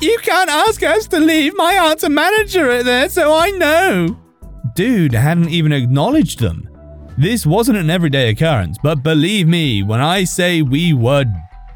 You 0.00 0.18
can't 0.20 0.50
ask 0.50 0.82
us 0.82 1.06
to 1.08 1.20
leave, 1.20 1.56
my 1.56 1.78
aunt's 1.78 2.02
a 2.02 2.10
manager 2.10 2.68
at 2.72 2.84
there, 2.84 3.08
so 3.08 3.32
I 3.32 3.52
know. 3.52 4.18
Dude 4.74 5.14
hadn't 5.14 5.50
even 5.50 5.70
acknowledged 5.70 6.40
them. 6.40 6.68
This 7.16 7.46
wasn't 7.46 7.78
an 7.78 7.88
everyday 7.88 8.30
occurrence, 8.30 8.76
but 8.82 9.04
believe 9.04 9.46
me 9.46 9.84
when 9.84 10.00
I 10.00 10.24
say 10.24 10.62
we 10.62 10.92
were 10.92 11.24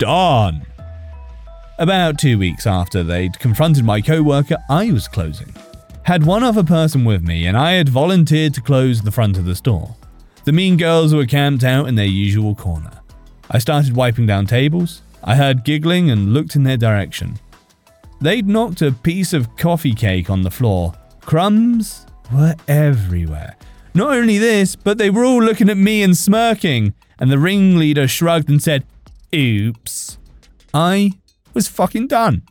done. 0.00 0.66
About 1.78 2.18
two 2.18 2.36
weeks 2.36 2.66
after 2.66 3.04
they'd 3.04 3.38
confronted 3.38 3.84
my 3.84 4.00
co 4.00 4.24
worker, 4.24 4.56
I 4.68 4.90
was 4.90 5.06
closing. 5.06 5.54
Had 6.08 6.24
one 6.24 6.42
other 6.42 6.64
person 6.64 7.04
with 7.04 7.22
me, 7.22 7.44
and 7.44 7.54
I 7.54 7.72
had 7.72 7.90
volunteered 7.90 8.54
to 8.54 8.62
close 8.62 9.02
the 9.02 9.10
front 9.10 9.36
of 9.36 9.44
the 9.44 9.54
store. 9.54 9.94
The 10.44 10.52
mean 10.52 10.78
girls 10.78 11.12
were 11.12 11.26
camped 11.26 11.64
out 11.64 11.86
in 11.86 11.96
their 11.96 12.06
usual 12.06 12.54
corner. 12.54 13.02
I 13.50 13.58
started 13.58 13.94
wiping 13.94 14.24
down 14.24 14.46
tables. 14.46 15.02
I 15.22 15.34
heard 15.34 15.66
giggling 15.66 16.08
and 16.08 16.32
looked 16.32 16.56
in 16.56 16.62
their 16.62 16.78
direction. 16.78 17.38
They'd 18.22 18.48
knocked 18.48 18.80
a 18.80 18.90
piece 18.90 19.34
of 19.34 19.54
coffee 19.58 19.92
cake 19.92 20.30
on 20.30 20.40
the 20.40 20.50
floor. 20.50 20.94
Crumbs 21.20 22.06
were 22.32 22.56
everywhere. 22.66 23.56
Not 23.92 24.16
only 24.16 24.38
this, 24.38 24.76
but 24.76 24.96
they 24.96 25.10
were 25.10 25.26
all 25.26 25.42
looking 25.42 25.68
at 25.68 25.76
me 25.76 26.02
and 26.02 26.16
smirking, 26.16 26.94
and 27.18 27.30
the 27.30 27.38
ringleader 27.38 28.08
shrugged 28.08 28.48
and 28.48 28.62
said, 28.62 28.86
Oops. 29.34 30.16
I 30.72 31.18
was 31.52 31.68
fucking 31.68 32.06
done. 32.06 32.44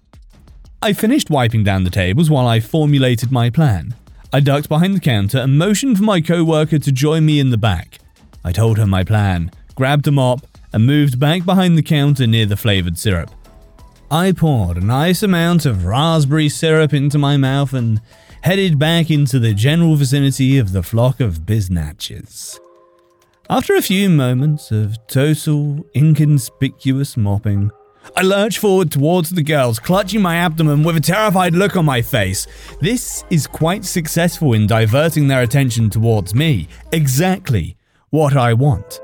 I 0.80 0.94
finished 0.94 1.32
wiping 1.32 1.64
down 1.64 1.86
the 1.86 1.90
tables 1.90 2.30
while 2.30 2.48
I 2.48 2.60
formulated 2.60 3.32
my 3.32 3.50
plan. 3.50 3.96
I 4.32 4.40
ducked 4.40 4.70
behind 4.70 4.94
the 4.94 5.00
counter 5.00 5.40
and 5.40 5.58
motioned 5.58 5.98
for 5.98 6.04
my 6.04 6.22
co 6.22 6.44
worker 6.44 6.78
to 6.78 6.92
join 6.92 7.26
me 7.26 7.40
in 7.40 7.50
the 7.50 7.58
back. 7.58 7.98
I 8.44 8.52
told 8.52 8.78
her 8.78 8.86
my 8.86 9.04
plan, 9.04 9.50
grabbed 9.74 10.08
a 10.08 10.12
mop, 10.12 10.46
and 10.72 10.86
moved 10.86 11.20
back 11.20 11.46
behind 11.46 11.78
the 11.78 11.84
counter 11.84 12.28
near 12.28 12.46
the 12.46 12.58
flavoured 12.58 13.00
syrup. 13.00 13.32
I 14.12 14.32
poured 14.32 14.78
a 14.78 14.86
nice 14.86 15.24
amount 15.24 15.66
of 15.66 15.86
raspberry 15.86 16.48
syrup 16.48 16.94
into 16.94 17.18
my 17.18 17.38
mouth 17.38 17.74
and 17.74 18.00
headed 18.42 18.78
back 18.78 19.10
into 19.10 19.40
the 19.40 19.56
general 19.56 19.96
vicinity 19.96 20.60
of 20.60 20.74
the 20.74 20.84
flock 20.84 21.20
of 21.20 21.40
biznatches. 21.40 22.60
After 23.50 23.76
a 23.76 23.82
few 23.82 24.10
moments 24.10 24.72
of 24.72 24.96
total, 25.08 25.86
inconspicuous 25.96 27.18
mopping, 27.18 27.72
I 28.16 28.22
lurch 28.22 28.58
forward 28.58 28.92
towards 28.92 29.30
the 29.30 29.44
girls, 29.44 29.80
clutching 29.80 30.22
my 30.22 30.38
abdomen 30.38 30.84
with 30.84 30.98
a 30.98 31.02
terrified 31.02 31.54
look 31.54 31.76
on 31.76 31.86
my 31.86 32.02
face. 32.02 32.48
This 32.80 33.24
is 33.30 33.48
quite 33.48 33.86
successful 33.86 34.54
in 34.54 34.68
diverting 34.68 35.28
their 35.28 35.42
attention 35.42 35.90
towards 35.90 36.34
me. 36.34 36.68
Exactly 36.92 37.78
what 38.10 38.36
I 38.36 38.54
want. 38.54 39.02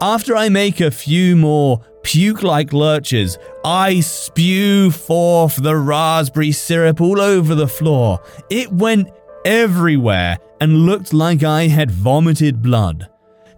After 0.00 0.34
I 0.34 0.48
make 0.48 0.80
a 0.80 0.90
few 0.90 1.36
more 1.36 1.84
puke 2.02 2.42
like 2.42 2.72
lurches, 2.72 3.38
I 3.64 4.00
spew 4.00 4.90
forth 4.90 5.56
the 5.56 5.76
raspberry 5.76 6.52
syrup 6.52 7.00
all 7.00 7.20
over 7.20 7.54
the 7.54 7.68
floor. 7.68 8.20
It 8.48 8.72
went 8.72 9.10
everywhere 9.44 10.38
and 10.60 10.86
looked 10.86 11.12
like 11.12 11.42
I 11.42 11.68
had 11.68 11.90
vomited 11.90 12.62
blood. 12.62 13.08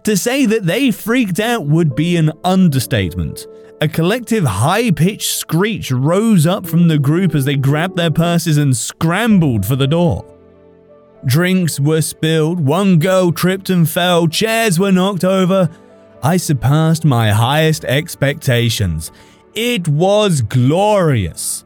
To 0.03 0.17
say 0.17 0.45
that 0.45 0.65
they 0.65 0.91
freaked 0.91 1.39
out 1.39 1.65
would 1.65 1.95
be 1.95 2.17
an 2.17 2.31
understatement. 2.43 3.47
A 3.83 3.87
collective 3.89 4.45
high 4.45 4.91
pitched 4.91 5.29
screech 5.29 5.91
rose 5.91 6.47
up 6.47 6.65
from 6.65 6.87
the 6.87 6.97
group 6.97 7.35
as 7.35 7.43
they 7.43 7.57
grabbed 7.57 7.97
their 7.97 8.09
purses 8.09 8.57
and 8.57 8.77
scrambled 8.77 9.65
for 9.65 9.75
the 9.75 9.87
door. 9.87 10.25
Drinks 11.25 11.81
were 11.81 11.99
spilled, 11.99 12.61
one 12.61 12.97
girl 12.97 13.33
tripped 13.33 13.69
and 13.69 13.89
fell, 13.89 14.29
chairs 14.29 14.79
were 14.79 14.93
knocked 14.93 15.25
over. 15.25 15.69
I 16.23 16.37
surpassed 16.37 17.03
my 17.03 17.31
highest 17.31 17.83
expectations. 17.83 19.11
It 19.53 19.89
was 19.89 20.41
glorious. 20.41 21.65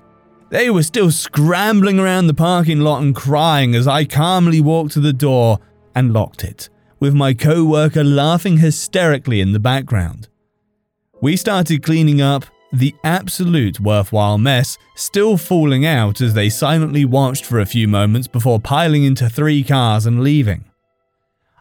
They 0.49 0.71
were 0.71 0.81
still 0.81 1.11
scrambling 1.11 1.99
around 1.99 2.25
the 2.25 2.33
parking 2.33 2.79
lot 2.79 3.03
and 3.03 3.15
crying 3.15 3.75
as 3.75 3.87
I 3.87 4.05
calmly 4.05 4.59
walked 4.59 4.93
to 4.93 4.99
the 4.99 5.13
door 5.13 5.59
and 5.93 6.13
locked 6.13 6.43
it, 6.43 6.67
with 6.99 7.13
my 7.13 7.35
co 7.35 7.63
worker 7.63 8.03
laughing 8.03 8.57
hysterically 8.57 9.39
in 9.39 9.51
the 9.51 9.59
background. 9.59 10.29
We 11.19 11.35
started 11.35 11.81
cleaning 11.81 12.21
up, 12.21 12.45
the 12.71 12.93
absolute 13.03 13.79
worthwhile 13.79 14.37
mess 14.37 14.77
still 14.95 15.37
falling 15.37 15.85
out 15.85 16.21
as 16.21 16.33
they 16.33 16.49
silently 16.49 17.05
watched 17.05 17.45
for 17.45 17.59
a 17.59 17.65
few 17.65 17.87
moments 17.87 18.27
before 18.27 18.59
piling 18.59 19.03
into 19.03 19.29
three 19.29 19.63
cars 19.63 20.05
and 20.05 20.21
leaving. 20.21 20.65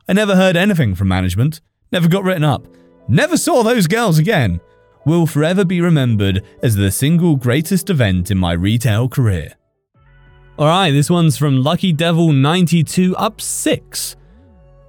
I 0.09 0.13
never 0.13 0.37
heard 0.37 0.57
anything 0.57 0.95
from 0.95 1.09
management, 1.09 1.61
never 1.91 2.09
got 2.09 2.25
written 2.25 2.45
up, 2.45 2.67
never 3.09 3.37
saw 3.37 3.63
those 3.63 3.87
girls 3.87 4.19
again. 4.19 4.61
Will 5.07 5.27
forever 5.27 5.65
be 5.65 5.81
remembered 5.81 6.43
as 6.63 6.75
the 6.75 6.91
single 6.91 7.37
greatest 7.37 7.89
event 7.89 8.31
in 8.31 8.39
my 8.39 8.53
retail 8.53 9.09
career. 9.09 9.55
Alright, 10.59 10.93
this 10.93 11.09
one's 11.09 11.39
from 11.39 11.63
Lucky 11.63 11.93
Devil 11.93 12.33
92 12.33 13.17
up 13.17 13.41
6. 13.41 14.17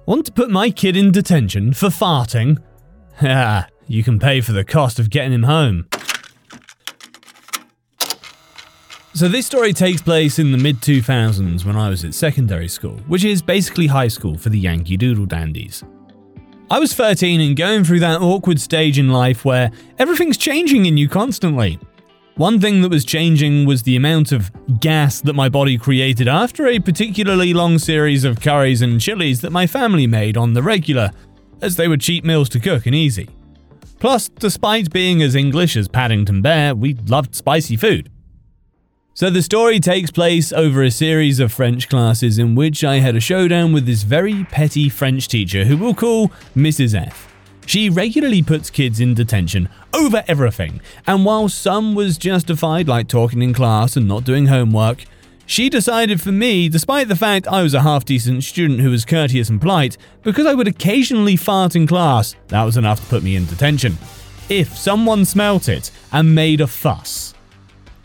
Want 0.06 0.26
to 0.26 0.32
put 0.32 0.50
my 0.50 0.70
kid 0.70 0.96
in 0.96 1.12
detention 1.12 1.72
for 1.72 1.88
farting? 1.88 2.62
Ha, 3.18 3.66
you 3.88 4.04
can 4.04 4.18
pay 4.18 4.40
for 4.40 4.52
the 4.52 4.64
cost 4.64 4.98
of 4.98 5.10
getting 5.10 5.32
him 5.32 5.42
home. 5.42 5.88
So, 9.14 9.26
this 9.26 9.46
story 9.46 9.72
takes 9.72 10.00
place 10.00 10.38
in 10.38 10.52
the 10.52 10.58
mid 10.58 10.76
2000s 10.76 11.64
when 11.64 11.76
I 11.76 11.88
was 11.88 12.04
at 12.04 12.14
secondary 12.14 12.68
school, 12.68 12.98
which 13.08 13.24
is 13.24 13.42
basically 13.42 13.88
high 13.88 14.06
school 14.06 14.38
for 14.38 14.50
the 14.50 14.58
Yankee 14.60 14.96
Doodle 14.96 15.26
Dandies. 15.26 15.82
I 16.70 16.78
was 16.78 16.94
13 16.94 17.40
and 17.40 17.56
going 17.56 17.82
through 17.82 18.00
that 18.00 18.20
awkward 18.20 18.60
stage 18.60 18.98
in 18.98 19.08
life 19.08 19.44
where 19.44 19.72
everything's 19.98 20.36
changing 20.36 20.86
in 20.86 20.96
you 20.96 21.08
constantly. 21.08 21.80
One 22.36 22.60
thing 22.60 22.82
that 22.82 22.90
was 22.90 23.04
changing 23.04 23.66
was 23.66 23.82
the 23.82 23.96
amount 23.96 24.30
of 24.30 24.52
gas 24.78 25.20
that 25.22 25.32
my 25.32 25.48
body 25.48 25.76
created 25.78 26.28
after 26.28 26.68
a 26.68 26.78
particularly 26.78 27.52
long 27.52 27.78
series 27.78 28.22
of 28.22 28.40
curries 28.40 28.82
and 28.82 29.00
chilies 29.00 29.40
that 29.40 29.50
my 29.50 29.66
family 29.66 30.06
made 30.06 30.36
on 30.36 30.52
the 30.52 30.62
regular, 30.62 31.10
as 31.60 31.74
they 31.74 31.88
were 31.88 31.96
cheap 31.96 32.22
meals 32.22 32.48
to 32.50 32.60
cook 32.60 32.86
and 32.86 32.94
easy. 32.94 33.28
Plus, 33.98 34.28
despite 34.28 34.92
being 34.92 35.22
as 35.22 35.34
English 35.34 35.76
as 35.76 35.88
Paddington 35.88 36.40
Bear, 36.40 36.74
we 36.74 36.94
loved 36.94 37.34
spicy 37.34 37.76
food. 37.76 38.10
So 39.14 39.30
the 39.30 39.42
story 39.42 39.80
takes 39.80 40.12
place 40.12 40.52
over 40.52 40.84
a 40.84 40.92
series 40.92 41.40
of 41.40 41.52
French 41.52 41.88
classes 41.88 42.38
in 42.38 42.54
which 42.54 42.84
I 42.84 43.00
had 43.00 43.16
a 43.16 43.20
showdown 43.20 43.72
with 43.72 43.84
this 43.84 44.04
very 44.04 44.44
petty 44.44 44.88
French 44.88 45.26
teacher 45.26 45.64
who 45.64 45.76
we'll 45.76 45.94
call 45.94 46.28
Mrs. 46.54 46.94
F. 46.94 47.34
She 47.66 47.90
regularly 47.90 48.42
puts 48.42 48.70
kids 48.70 49.00
in 49.00 49.14
detention 49.14 49.68
over 49.92 50.22
everything, 50.28 50.80
and 51.06 51.24
while 51.24 51.48
some 51.48 51.96
was 51.96 52.16
justified, 52.16 52.86
like 52.86 53.08
talking 53.08 53.42
in 53.42 53.52
class 53.52 53.96
and 53.96 54.06
not 54.06 54.22
doing 54.22 54.46
homework, 54.46 55.04
she 55.48 55.70
decided 55.70 56.20
for 56.20 56.30
me, 56.30 56.68
despite 56.68 57.08
the 57.08 57.16
fact 57.16 57.48
I 57.48 57.62
was 57.62 57.72
a 57.72 57.80
half 57.80 58.04
decent 58.04 58.44
student 58.44 58.80
who 58.80 58.90
was 58.90 59.06
courteous 59.06 59.48
and 59.48 59.58
polite, 59.58 59.96
because 60.22 60.46
I 60.46 60.52
would 60.52 60.68
occasionally 60.68 61.36
fart 61.36 61.74
in 61.74 61.86
class, 61.86 62.36
that 62.48 62.64
was 62.64 62.76
enough 62.76 63.00
to 63.00 63.06
put 63.06 63.22
me 63.22 63.34
in 63.34 63.46
detention. 63.46 63.96
If 64.50 64.76
someone 64.76 65.24
smelt 65.24 65.70
it 65.70 65.90
and 66.12 66.34
made 66.34 66.60
a 66.60 66.66
fuss. 66.66 67.34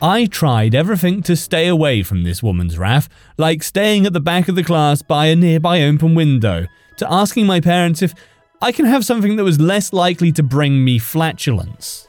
I 0.01 0.25
tried 0.25 0.73
everything 0.73 1.21
to 1.23 1.35
stay 1.35 1.67
away 1.67 2.01
from 2.01 2.23
this 2.23 2.41
woman's 2.41 2.77
wrath, 2.77 3.09
like 3.37 3.61
staying 3.61 4.05
at 4.05 4.13
the 4.13 4.21
back 4.21 4.47
of 4.47 4.55
the 4.55 4.63
class 4.63 5.01
by 5.01 5.25
a 5.25 5.35
nearby 5.35 5.83
open 5.83 6.15
window, 6.15 6.67
to 6.97 7.11
asking 7.11 7.45
my 7.45 7.59
parents 7.59 8.01
if 8.01 8.15
I 8.61 8.71
can 8.71 8.85
have 8.85 9.03
something 9.03 9.35
that 9.35 9.43
was 9.43 9.59
less 9.59 9.91
likely 9.91 10.31
to 10.31 10.43
bring 10.43 10.85
me 10.85 10.97
flatulence. 10.97 12.07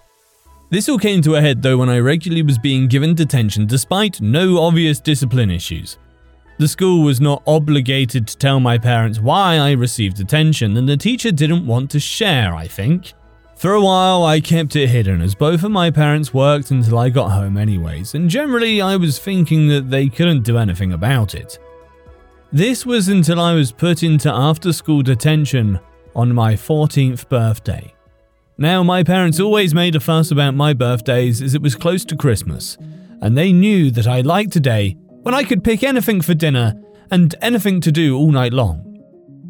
This 0.74 0.88
all 0.88 0.98
came 0.98 1.22
to 1.22 1.36
a 1.36 1.40
head 1.40 1.62
though 1.62 1.76
when 1.76 1.88
I 1.88 2.00
regularly 2.00 2.42
was 2.42 2.58
being 2.58 2.88
given 2.88 3.14
detention 3.14 3.64
despite 3.64 4.20
no 4.20 4.60
obvious 4.60 4.98
discipline 4.98 5.48
issues. 5.48 5.98
The 6.58 6.66
school 6.66 7.04
was 7.04 7.20
not 7.20 7.44
obligated 7.46 8.26
to 8.26 8.36
tell 8.36 8.58
my 8.58 8.76
parents 8.76 9.20
why 9.20 9.58
I 9.58 9.70
received 9.70 10.16
detention, 10.16 10.76
and 10.76 10.88
the 10.88 10.96
teacher 10.96 11.30
didn't 11.30 11.64
want 11.64 11.92
to 11.92 12.00
share, 12.00 12.56
I 12.56 12.66
think. 12.66 13.12
For 13.54 13.74
a 13.74 13.80
while, 13.80 14.24
I 14.24 14.40
kept 14.40 14.74
it 14.74 14.88
hidden 14.88 15.20
as 15.20 15.36
both 15.36 15.62
of 15.62 15.70
my 15.70 15.92
parents 15.92 16.34
worked 16.34 16.72
until 16.72 16.98
I 16.98 17.08
got 17.08 17.30
home, 17.30 17.56
anyways, 17.56 18.16
and 18.16 18.28
generally 18.28 18.80
I 18.80 18.96
was 18.96 19.20
thinking 19.20 19.68
that 19.68 19.90
they 19.90 20.08
couldn't 20.08 20.42
do 20.42 20.58
anything 20.58 20.92
about 20.92 21.36
it. 21.36 21.56
This 22.52 22.84
was 22.84 23.06
until 23.06 23.40
I 23.40 23.54
was 23.54 23.70
put 23.70 24.02
into 24.02 24.28
after 24.28 24.72
school 24.72 25.02
detention 25.02 25.78
on 26.16 26.34
my 26.34 26.54
14th 26.54 27.28
birthday. 27.28 27.94
Now, 28.56 28.82
my 28.82 29.02
parents 29.02 29.40
always 29.40 29.74
made 29.74 29.96
a 29.96 30.00
fuss 30.00 30.30
about 30.30 30.54
my 30.54 30.72
birthdays 30.72 31.42
as 31.42 31.54
it 31.54 31.62
was 31.62 31.74
close 31.74 32.04
to 32.06 32.16
Christmas, 32.16 32.76
and 33.20 33.36
they 33.36 33.52
knew 33.52 33.90
that 33.90 34.06
I 34.06 34.20
liked 34.20 34.54
a 34.56 34.60
day 34.60 34.96
when 35.22 35.34
I 35.34 35.42
could 35.42 35.64
pick 35.64 35.82
anything 35.82 36.20
for 36.20 36.34
dinner 36.34 36.74
and 37.10 37.34
anything 37.40 37.80
to 37.80 37.92
do 37.92 38.16
all 38.16 38.30
night 38.30 38.52
long. 38.52 38.80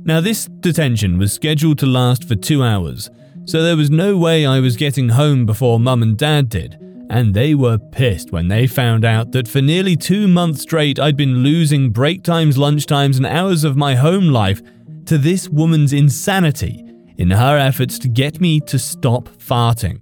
Now, 0.04 0.20
this 0.20 0.46
detention 0.46 1.18
was 1.18 1.32
scheduled 1.32 1.78
to 1.78 1.86
last 1.86 2.24
for 2.24 2.34
two 2.34 2.62
hours 2.62 3.10
so 3.46 3.62
there 3.62 3.76
was 3.76 3.90
no 3.90 4.16
way 4.16 4.46
I 4.46 4.60
was 4.60 4.76
getting 4.76 5.10
home 5.10 5.44
before 5.44 5.78
mum 5.78 6.02
and 6.02 6.16
dad 6.16 6.48
did, 6.48 6.78
and 7.10 7.34
they 7.34 7.54
were 7.54 7.76
pissed 7.76 8.32
when 8.32 8.48
they 8.48 8.66
found 8.66 9.04
out 9.04 9.32
that 9.32 9.48
for 9.48 9.60
nearly 9.60 9.96
two 9.96 10.26
months 10.26 10.62
straight 10.62 10.98
I'd 10.98 11.16
been 11.16 11.42
losing 11.42 11.90
break 11.90 12.22
times, 12.22 12.56
lunch 12.56 12.86
times, 12.86 13.18
and 13.18 13.26
hours 13.26 13.62
of 13.62 13.76
my 13.76 13.96
home 13.96 14.28
life 14.28 14.62
to 15.04 15.18
this 15.18 15.48
woman's 15.50 15.92
insanity 15.92 16.83
in 17.18 17.30
her 17.30 17.58
efforts 17.58 17.98
to 18.00 18.08
get 18.08 18.40
me 18.40 18.60
to 18.60 18.78
stop 18.78 19.28
farting. 19.28 20.00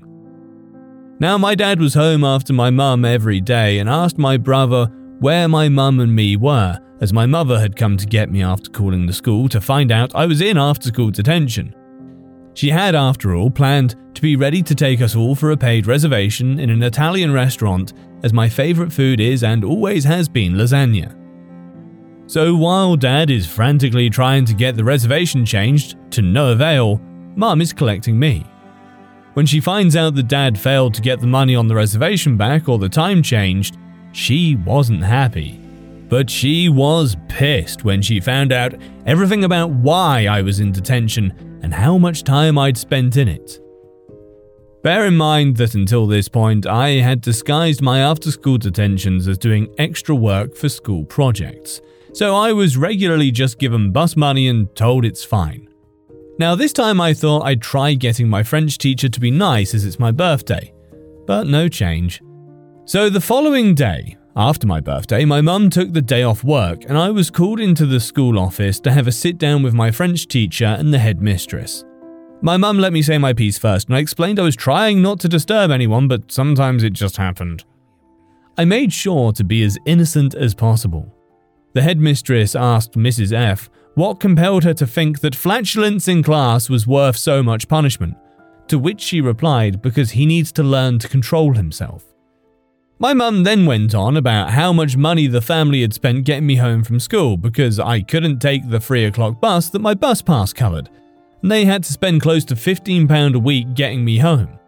Now, 1.20 1.38
my 1.38 1.55
dad 1.55 1.81
was 1.81 1.94
home 1.94 2.25
after 2.25 2.53
my 2.53 2.70
mum 2.70 3.05
every 3.05 3.40
day 3.40 3.79
and 3.79 3.88
asked 3.88 4.18
my 4.18 4.37
brother 4.37 4.87
where 5.20 5.46
my 5.46 5.68
mum 5.68 6.01
and 6.01 6.14
me 6.14 6.37
were, 6.37 6.79
as 7.01 7.12
my 7.12 7.27
mother 7.27 7.61
had 7.61 7.77
come 7.77 7.96
to 7.96 8.07
get 8.07 8.31
me 8.31 8.42
after 8.42 8.70
calling 8.70 9.07
the 9.07 9.12
school 9.12 9.48
to 9.51 9.61
find 9.61 9.92
out 9.92 10.14
I 10.16 10.27
was 10.27 10.40
in 10.40 10.59
after 10.59 10.88
school 10.88 11.11
detention. 11.11 11.75
She 12.55 12.70
had, 12.70 12.94
after 12.94 13.35
all, 13.35 13.51
planned 13.51 13.94
to 14.14 14.22
be 14.22 14.37
ready 14.37 14.62
to 14.62 14.75
take 14.75 15.01
us 15.01 15.14
all 15.14 15.35
for 15.35 15.53
a 15.53 15.57
paid 15.57 15.87
reservation 15.87 16.59
in 16.59 16.70
an 16.70 16.83
Italian 16.83 17.33
restaurant, 17.33 17.92
as 18.25 18.33
my 18.33 18.48
favourite 18.48 18.92
food 18.92 19.20
is 19.20 19.44
and 19.44 19.64
always 19.64 20.05
has 20.05 20.29
been 20.29 20.55
lasagna. 20.55 21.21
So 22.26 22.54
while 22.54 22.96
Dad 22.96 23.30
is 23.30 23.46
frantically 23.46 24.08
trying 24.08 24.44
to 24.46 24.54
get 24.54 24.76
the 24.76 24.85
reservation 24.85 25.44
changed, 25.44 25.96
to 26.12 26.22
no 26.22 26.52
avail, 26.52 27.00
Mum 27.35 27.61
is 27.61 27.72
collecting 27.72 28.18
me. 28.18 28.44
When 29.35 29.46
she 29.46 29.61
finds 29.61 29.96
out 29.96 30.14
that 30.14 30.28
Dad 30.28 30.58
failed 30.58 30.92
to 30.94 31.02
get 31.02 31.20
the 31.20 31.26
money 31.26 31.56
on 31.56 31.66
the 31.66 31.74
reservation 31.74 32.37
back 32.37 32.68
or 32.68 32.78
the 32.78 32.88
time 32.88 33.22
changed, 33.22 33.78
she 34.12 34.56
wasn't 34.56 35.02
happy. 35.02 35.58
But 36.08 36.28
she 36.28 36.68
was 36.68 37.16
pissed 37.28 37.85
when 37.85 38.02
she 38.02 38.20
found 38.20 38.52
out 38.52 38.74
everything 39.06 39.44
about 39.44 39.70
why 39.70 40.26
I 40.26 40.42
was 40.42 40.61
in 40.61 40.70
detention 40.70 41.61
and 41.62 41.72
how 41.72 41.96
much 41.96 42.24
time 42.24 42.58
I'd 42.58 42.76
spent 42.76 43.16
in 43.16 43.28
it. 43.28 43.58
Bear 44.82 45.06
in 45.06 45.16
mind 45.16 45.56
that 45.56 45.74
until 45.74 46.06
this 46.06 46.28
point, 46.28 46.66
I 46.66 46.90
had 46.90 47.22
disguised 47.22 47.80
my 47.80 48.00
after 48.00 48.30
school 48.30 48.58
detentions 48.58 49.28
as 49.28 49.38
doing 49.38 49.72
extra 49.78 50.14
work 50.14 50.54
for 50.54 50.68
school 50.68 51.04
projects, 51.04 51.80
so 52.12 52.37
I 52.37 52.53
was 52.53 52.77
regularly 52.77 53.31
just 53.31 53.59
given 53.59 53.92
bus 53.92 54.16
money 54.16 54.48
and 54.48 54.75
told 54.77 55.05
it's 55.05 55.25
fine. 55.25 55.68
Now, 56.38 56.55
this 56.55 56.72
time 56.72 57.01
I 57.01 57.14
thought 57.14 57.44
I'd 57.44 57.62
try 57.62 57.94
getting 57.94 58.29
my 58.29 58.42
French 58.42 58.79
teacher 58.79 59.09
to 59.09 59.20
be 59.20 59.31
nice 59.31 59.75
as 59.75 59.85
it's 59.85 59.98
my 59.98 60.11
birthday, 60.11 60.72
but 61.27 61.46
no 61.46 61.68
change. 61.68 62.22
So 62.85 63.09
the 63.09 63.20
following 63.20 63.75
day, 63.75 64.16
after 64.35 64.66
my 64.66 64.81
birthday, 64.81 65.25
my 65.25 65.40
mum 65.40 65.70
took 65.70 65.92
the 65.92 66.03
day 66.03 66.22
off 66.22 66.42
work 66.42 66.85
and 66.88 66.96
I 66.96 67.11
was 67.11 67.31
called 67.31 67.61
into 67.61 67.87
the 67.87 68.01
school 68.01 68.38
office 68.38 68.81
to 68.81 68.92
have 68.92 69.07
a 69.07 69.12
sit 69.12 69.38
down 69.38 69.62
with 69.62 69.75
my 69.75 69.90
French 69.90 70.27
teacher 70.27 70.64
and 70.64 70.92
the 70.92 70.98
headmistress. 70.98 71.85
My 72.40 72.57
mum 72.57 72.79
let 72.79 72.92
me 72.92 73.03
say 73.03 73.18
my 73.18 73.35
piece 73.35 73.59
first 73.59 73.88
and 73.88 73.96
I 73.96 74.01
explained 74.01 74.40
I 74.40 74.42
was 74.42 74.57
trying 74.57 75.01
not 75.01 75.20
to 75.20 75.29
disturb 75.29 75.70
anyone, 75.70 76.09
but 76.09 76.33
sometimes 76.33 76.83
it 76.83 76.92
just 76.92 77.18
happened. 77.18 77.64
I 78.59 78.64
made 78.64 78.92
sure 78.92 79.33
to 79.33 79.44
be 79.44 79.62
as 79.62 79.79
innocent 79.87 80.35
as 80.35 80.55
possible. 80.55 81.14
The 81.74 81.82
headmistress 81.82 82.54
asked 82.54 82.92
Mrs. 82.92 83.32
F 83.32 83.70
what 83.94 84.20
compelled 84.20 84.64
her 84.64 84.74
to 84.74 84.87
think 84.87 85.20
that 85.20 85.35
flatulence 85.35 86.08
in 86.08 86.22
class 86.22 86.70
was 86.70 86.87
worth 86.87 87.16
so 87.16 87.42
much 87.42 87.68
punishment, 87.68 88.16
to 88.68 88.78
which 88.78 89.00
she 89.00 89.20
replied 89.20 89.82
because 89.82 90.12
he 90.12 90.24
needs 90.24 90.50
to 90.52 90.62
learn 90.62 90.98
to 90.98 91.08
control 91.08 91.54
himself. 91.54 92.04
My 92.98 93.14
mum 93.14 93.42
then 93.42 93.66
went 93.66 93.94
on 93.94 94.16
about 94.16 94.50
how 94.50 94.72
much 94.72 94.96
money 94.96 95.26
the 95.26 95.40
family 95.40 95.82
had 95.82 95.92
spent 95.92 96.24
getting 96.24 96.46
me 96.46 96.56
home 96.56 96.85
from 96.85 97.00
school 97.00 97.37
because 97.37 97.78
I 97.78 98.00
couldn't 98.00 98.38
take 98.38 98.68
the 98.68 98.80
3 98.80 99.06
o'clock 99.06 99.40
bus 99.40 99.70
that 99.70 99.80
my 99.80 99.94
bus 99.94 100.22
pass 100.22 100.52
covered, 100.52 100.88
and 101.42 101.50
they 101.50 101.64
had 101.64 101.82
to 101.85 101.92
spend 101.92 102.22
close 102.22 102.44
to 102.46 102.54
£15 102.54 103.35
a 103.35 103.38
week 103.38 103.74
getting 103.74 104.04
me 104.04 104.18
home. 104.18 104.58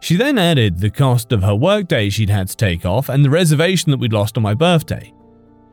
She 0.00 0.16
then 0.16 0.38
added 0.38 0.78
the 0.78 0.90
cost 0.90 1.32
of 1.32 1.42
her 1.42 1.54
workday 1.54 2.10
she'd 2.10 2.30
had 2.30 2.48
to 2.48 2.56
take 2.56 2.84
off 2.86 3.08
and 3.08 3.24
the 3.24 3.30
reservation 3.30 3.90
that 3.90 4.00
we'd 4.00 4.12
lost 4.12 4.36
on 4.36 4.42
my 4.42 4.54
birthday. 4.54 5.12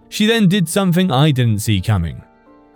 She 0.09 0.25
then 0.25 0.47
did 0.47 0.69
something 0.69 1.11
I 1.11 1.31
didn't 1.31 1.59
see 1.59 1.81
coming. 1.81 2.23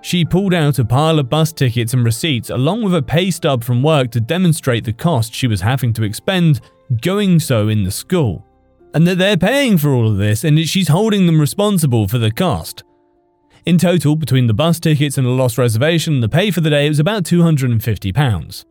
She 0.02 0.26
pulled 0.26 0.54
out 0.54 0.80
a 0.80 0.86
pile 0.86 1.20
of 1.20 1.30
bus 1.30 1.54
tickets 1.54 1.94
and 1.94 2.04
receipts 2.04 2.50
along 2.50 2.84
with 2.84 2.96
a 2.96 3.02
pay 3.02 3.30
stub 3.30 3.63
from 3.63 3.84
work 3.84 4.12
to 4.12 4.20
demonstrate 4.20 4.84
the 4.84 4.94
cost 4.94 5.34
she 5.34 5.48
was 5.48 5.62
having 5.62 5.94
to 5.94 6.04
expend 6.04 6.62
going 7.02 7.39
so 7.39 7.67
in 7.67 7.84
the 7.84 7.91
school 7.91 8.46
and 8.94 9.08
that 9.08 9.17
they're 9.17 9.38
paying 9.38 9.78
for 9.78 9.91
all 9.94 10.08
of 10.08 10.17
this 10.17 10.44
and 10.44 10.58
that 10.58 10.67
she's 10.67 10.88
holding 10.88 11.26
them 11.26 11.39
responsible 11.39 12.08
for 12.08 12.17
the 12.17 12.32
cost. 12.32 12.84
In 13.65 13.78
total, 13.78 14.15
between 14.15 14.48
the 14.48 14.56
bus 14.56 14.80
tickets 14.80 15.17
and 15.17 15.26
the 15.26 15.32
lost 15.32 15.58
reservation, 15.58 16.20
the 16.20 16.28
pay 16.28 16.50
for 16.50 16.62
the 16.62 16.70
day 16.72 16.89
was 16.89 17.00
about 17.00 17.24
£250. 17.24 18.65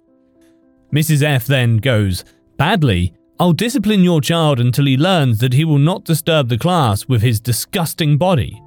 Mrs. 0.92 1.22
F 1.22 1.46
then 1.46 1.76
goes, 1.76 2.24
Badly, 2.56 3.14
I'll 3.40 3.54
discipline 3.54 4.04
your 4.04 4.20
child 4.20 4.60
until 4.60 4.84
he 4.84 4.98
learns 4.98 5.38
that 5.38 5.54
he 5.54 5.64
will 5.64 5.78
not 5.78 6.04
disturb 6.04 6.50
the 6.50 6.58
class 6.58 7.08
with 7.08 7.22
his 7.22 7.40
disgusting 7.40 8.18
body. 8.18 8.62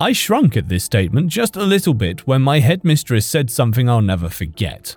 I 0.00 0.12
shrunk 0.12 0.56
at 0.56 0.66
this 0.66 0.84
statement 0.84 1.28
just 1.28 1.56
a 1.56 1.62
little 1.62 1.92
bit 1.92 2.26
when 2.26 2.40
my 2.40 2.58
headmistress 2.58 3.26
said 3.26 3.50
something 3.50 3.86
I'll 3.86 4.00
never 4.00 4.30
forget. 4.30 4.96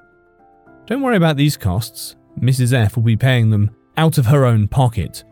Don't 0.86 1.02
worry 1.02 1.18
about 1.18 1.36
these 1.36 1.58
costs. 1.58 2.16
Mrs. 2.40 2.72
F 2.72 2.96
will 2.96 3.04
be 3.04 3.18
paying 3.18 3.50
them 3.50 3.76
out 3.98 4.18
of 4.18 4.28
her 4.28 4.46
own 4.46 4.70
pocket 4.70 5.26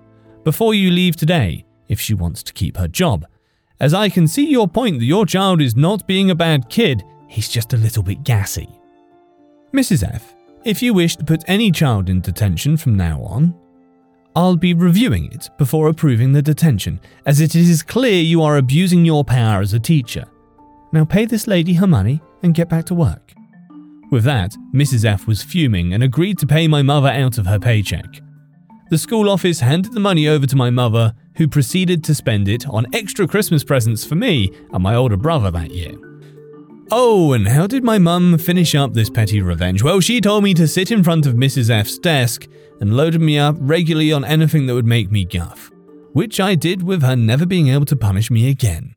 before 0.43 0.73
you 0.73 0.91
leave 0.91 1.15
today 1.15 1.63
if 1.87 2.01
she 2.01 2.13
wants 2.13 2.43
to 2.43 2.53
keep 2.53 2.75
her 2.75 2.89
job. 2.89 3.25
As 3.79 3.93
I 3.93 4.09
can 4.09 4.27
see 4.27 4.49
your 4.49 4.67
point 4.67 4.99
that 4.99 5.05
your 5.05 5.25
child 5.25 5.61
is 5.61 5.73
not 5.73 6.05
being 6.05 6.31
a 6.31 6.35
bad 6.35 6.67
kid, 6.67 7.01
he's 7.29 7.47
just 7.47 7.71
a 7.71 7.77
little 7.77 8.03
bit 8.03 8.23
gassy. 8.25 8.67
Mrs. 9.73 10.03
F, 10.03 10.35
If 10.67 10.81
you 10.81 10.93
wish 10.93 11.15
to 11.15 11.23
put 11.23 11.45
any 11.47 11.71
child 11.71 12.09
in 12.09 12.19
detention 12.19 12.75
from 12.75 12.97
now 12.97 13.21
on, 13.21 13.55
I'll 14.35 14.57
be 14.57 14.73
reviewing 14.73 15.31
it 15.31 15.49
before 15.57 15.87
approving 15.87 16.33
the 16.33 16.41
detention, 16.41 16.99
as 17.25 17.39
it 17.39 17.55
is 17.55 17.81
clear 17.81 18.21
you 18.21 18.41
are 18.43 18.57
abusing 18.57 19.05
your 19.05 19.23
power 19.23 19.61
as 19.61 19.71
a 19.71 19.79
teacher. 19.79 20.25
Now 20.91 21.05
pay 21.05 21.23
this 21.23 21.47
lady 21.47 21.75
her 21.75 21.87
money 21.87 22.19
and 22.43 22.53
get 22.53 22.67
back 22.67 22.83
to 22.87 22.93
work. 22.93 23.33
With 24.11 24.25
that, 24.25 24.57
Mrs. 24.73 25.05
F 25.05 25.25
was 25.25 25.41
fuming 25.41 25.93
and 25.93 26.03
agreed 26.03 26.37
to 26.39 26.45
pay 26.45 26.67
my 26.67 26.81
mother 26.81 27.11
out 27.11 27.37
of 27.37 27.45
her 27.45 27.59
paycheck. 27.59 28.19
The 28.89 28.97
school 28.97 29.29
office 29.29 29.61
handed 29.61 29.93
the 29.93 30.01
money 30.01 30.27
over 30.27 30.47
to 30.47 30.55
my 30.57 30.69
mother, 30.69 31.13
who 31.37 31.47
proceeded 31.47 32.03
to 32.03 32.13
spend 32.13 32.49
it 32.49 32.67
on 32.67 32.93
extra 32.93 33.25
Christmas 33.25 33.63
presents 33.63 34.03
for 34.03 34.15
me 34.15 34.51
and 34.73 34.83
my 34.83 34.95
older 34.95 35.15
brother 35.15 35.49
that 35.49 35.71
year. 35.71 35.95
Oh, 36.89 37.33
and 37.33 37.49
how 37.49 37.67
did 37.67 37.83
my 37.83 37.97
mum 37.97 38.37
finish 38.37 38.73
up 38.73 38.93
this 38.93 39.09
petty 39.09 39.41
revenge? 39.41 39.83
Well, 39.83 39.99
she 39.99 40.21
told 40.21 40.45
me 40.45 40.53
to 40.53 40.69
sit 40.69 40.89
in 40.89 41.03
front 41.03 41.25
of 41.25 41.33
Mrs. 41.33 41.69
F's 41.69 41.97
desk 41.97 42.47
and 42.79 42.95
loaded 42.95 43.19
me 43.19 43.37
up 43.37 43.57
regularly 43.59 44.13
on 44.13 44.23
anything 44.23 44.67
that 44.67 44.73
would 44.73 44.85
make 44.85 45.11
me 45.11 45.25
guff, 45.25 45.69
which 46.13 46.39
I 46.39 46.55
did 46.55 46.83
with 46.83 47.01
her 47.01 47.17
never 47.17 47.45
being 47.45 47.67
able 47.67 47.85
to 47.87 47.97
punish 47.97 48.31
me 48.31 48.49
again. 48.49 48.95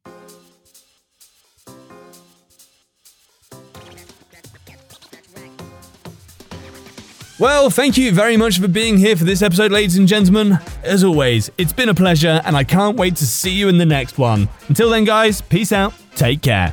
Well, 7.41 7.71
thank 7.71 7.97
you 7.97 8.13
very 8.13 8.37
much 8.37 8.61
for 8.61 8.69
being 8.69 8.99
here 8.99 9.17
for 9.17 9.25
this 9.25 9.43
episode, 9.43 9.73
ladies 9.73 9.97
and 9.97 10.07
gentlemen. 10.07 10.61
As 10.85 11.03
always, 11.03 11.51
it's 11.59 11.73
been 11.73 11.89
a 11.89 11.95
pleasure, 11.95 12.41
and 12.45 12.57
I 12.57 12.63
can't 12.63 12.97
wait 12.97 13.17
to 13.17 13.27
see 13.27 13.51
you 13.51 13.69
in 13.69 13.79
the 13.79 13.87
next 13.87 14.17
one. 14.17 14.49
Until 14.69 14.91
then, 14.91 15.05
guys, 15.05 15.41
peace 15.41 15.73
out, 15.73 15.93
take 16.15 16.43
care. 16.43 16.73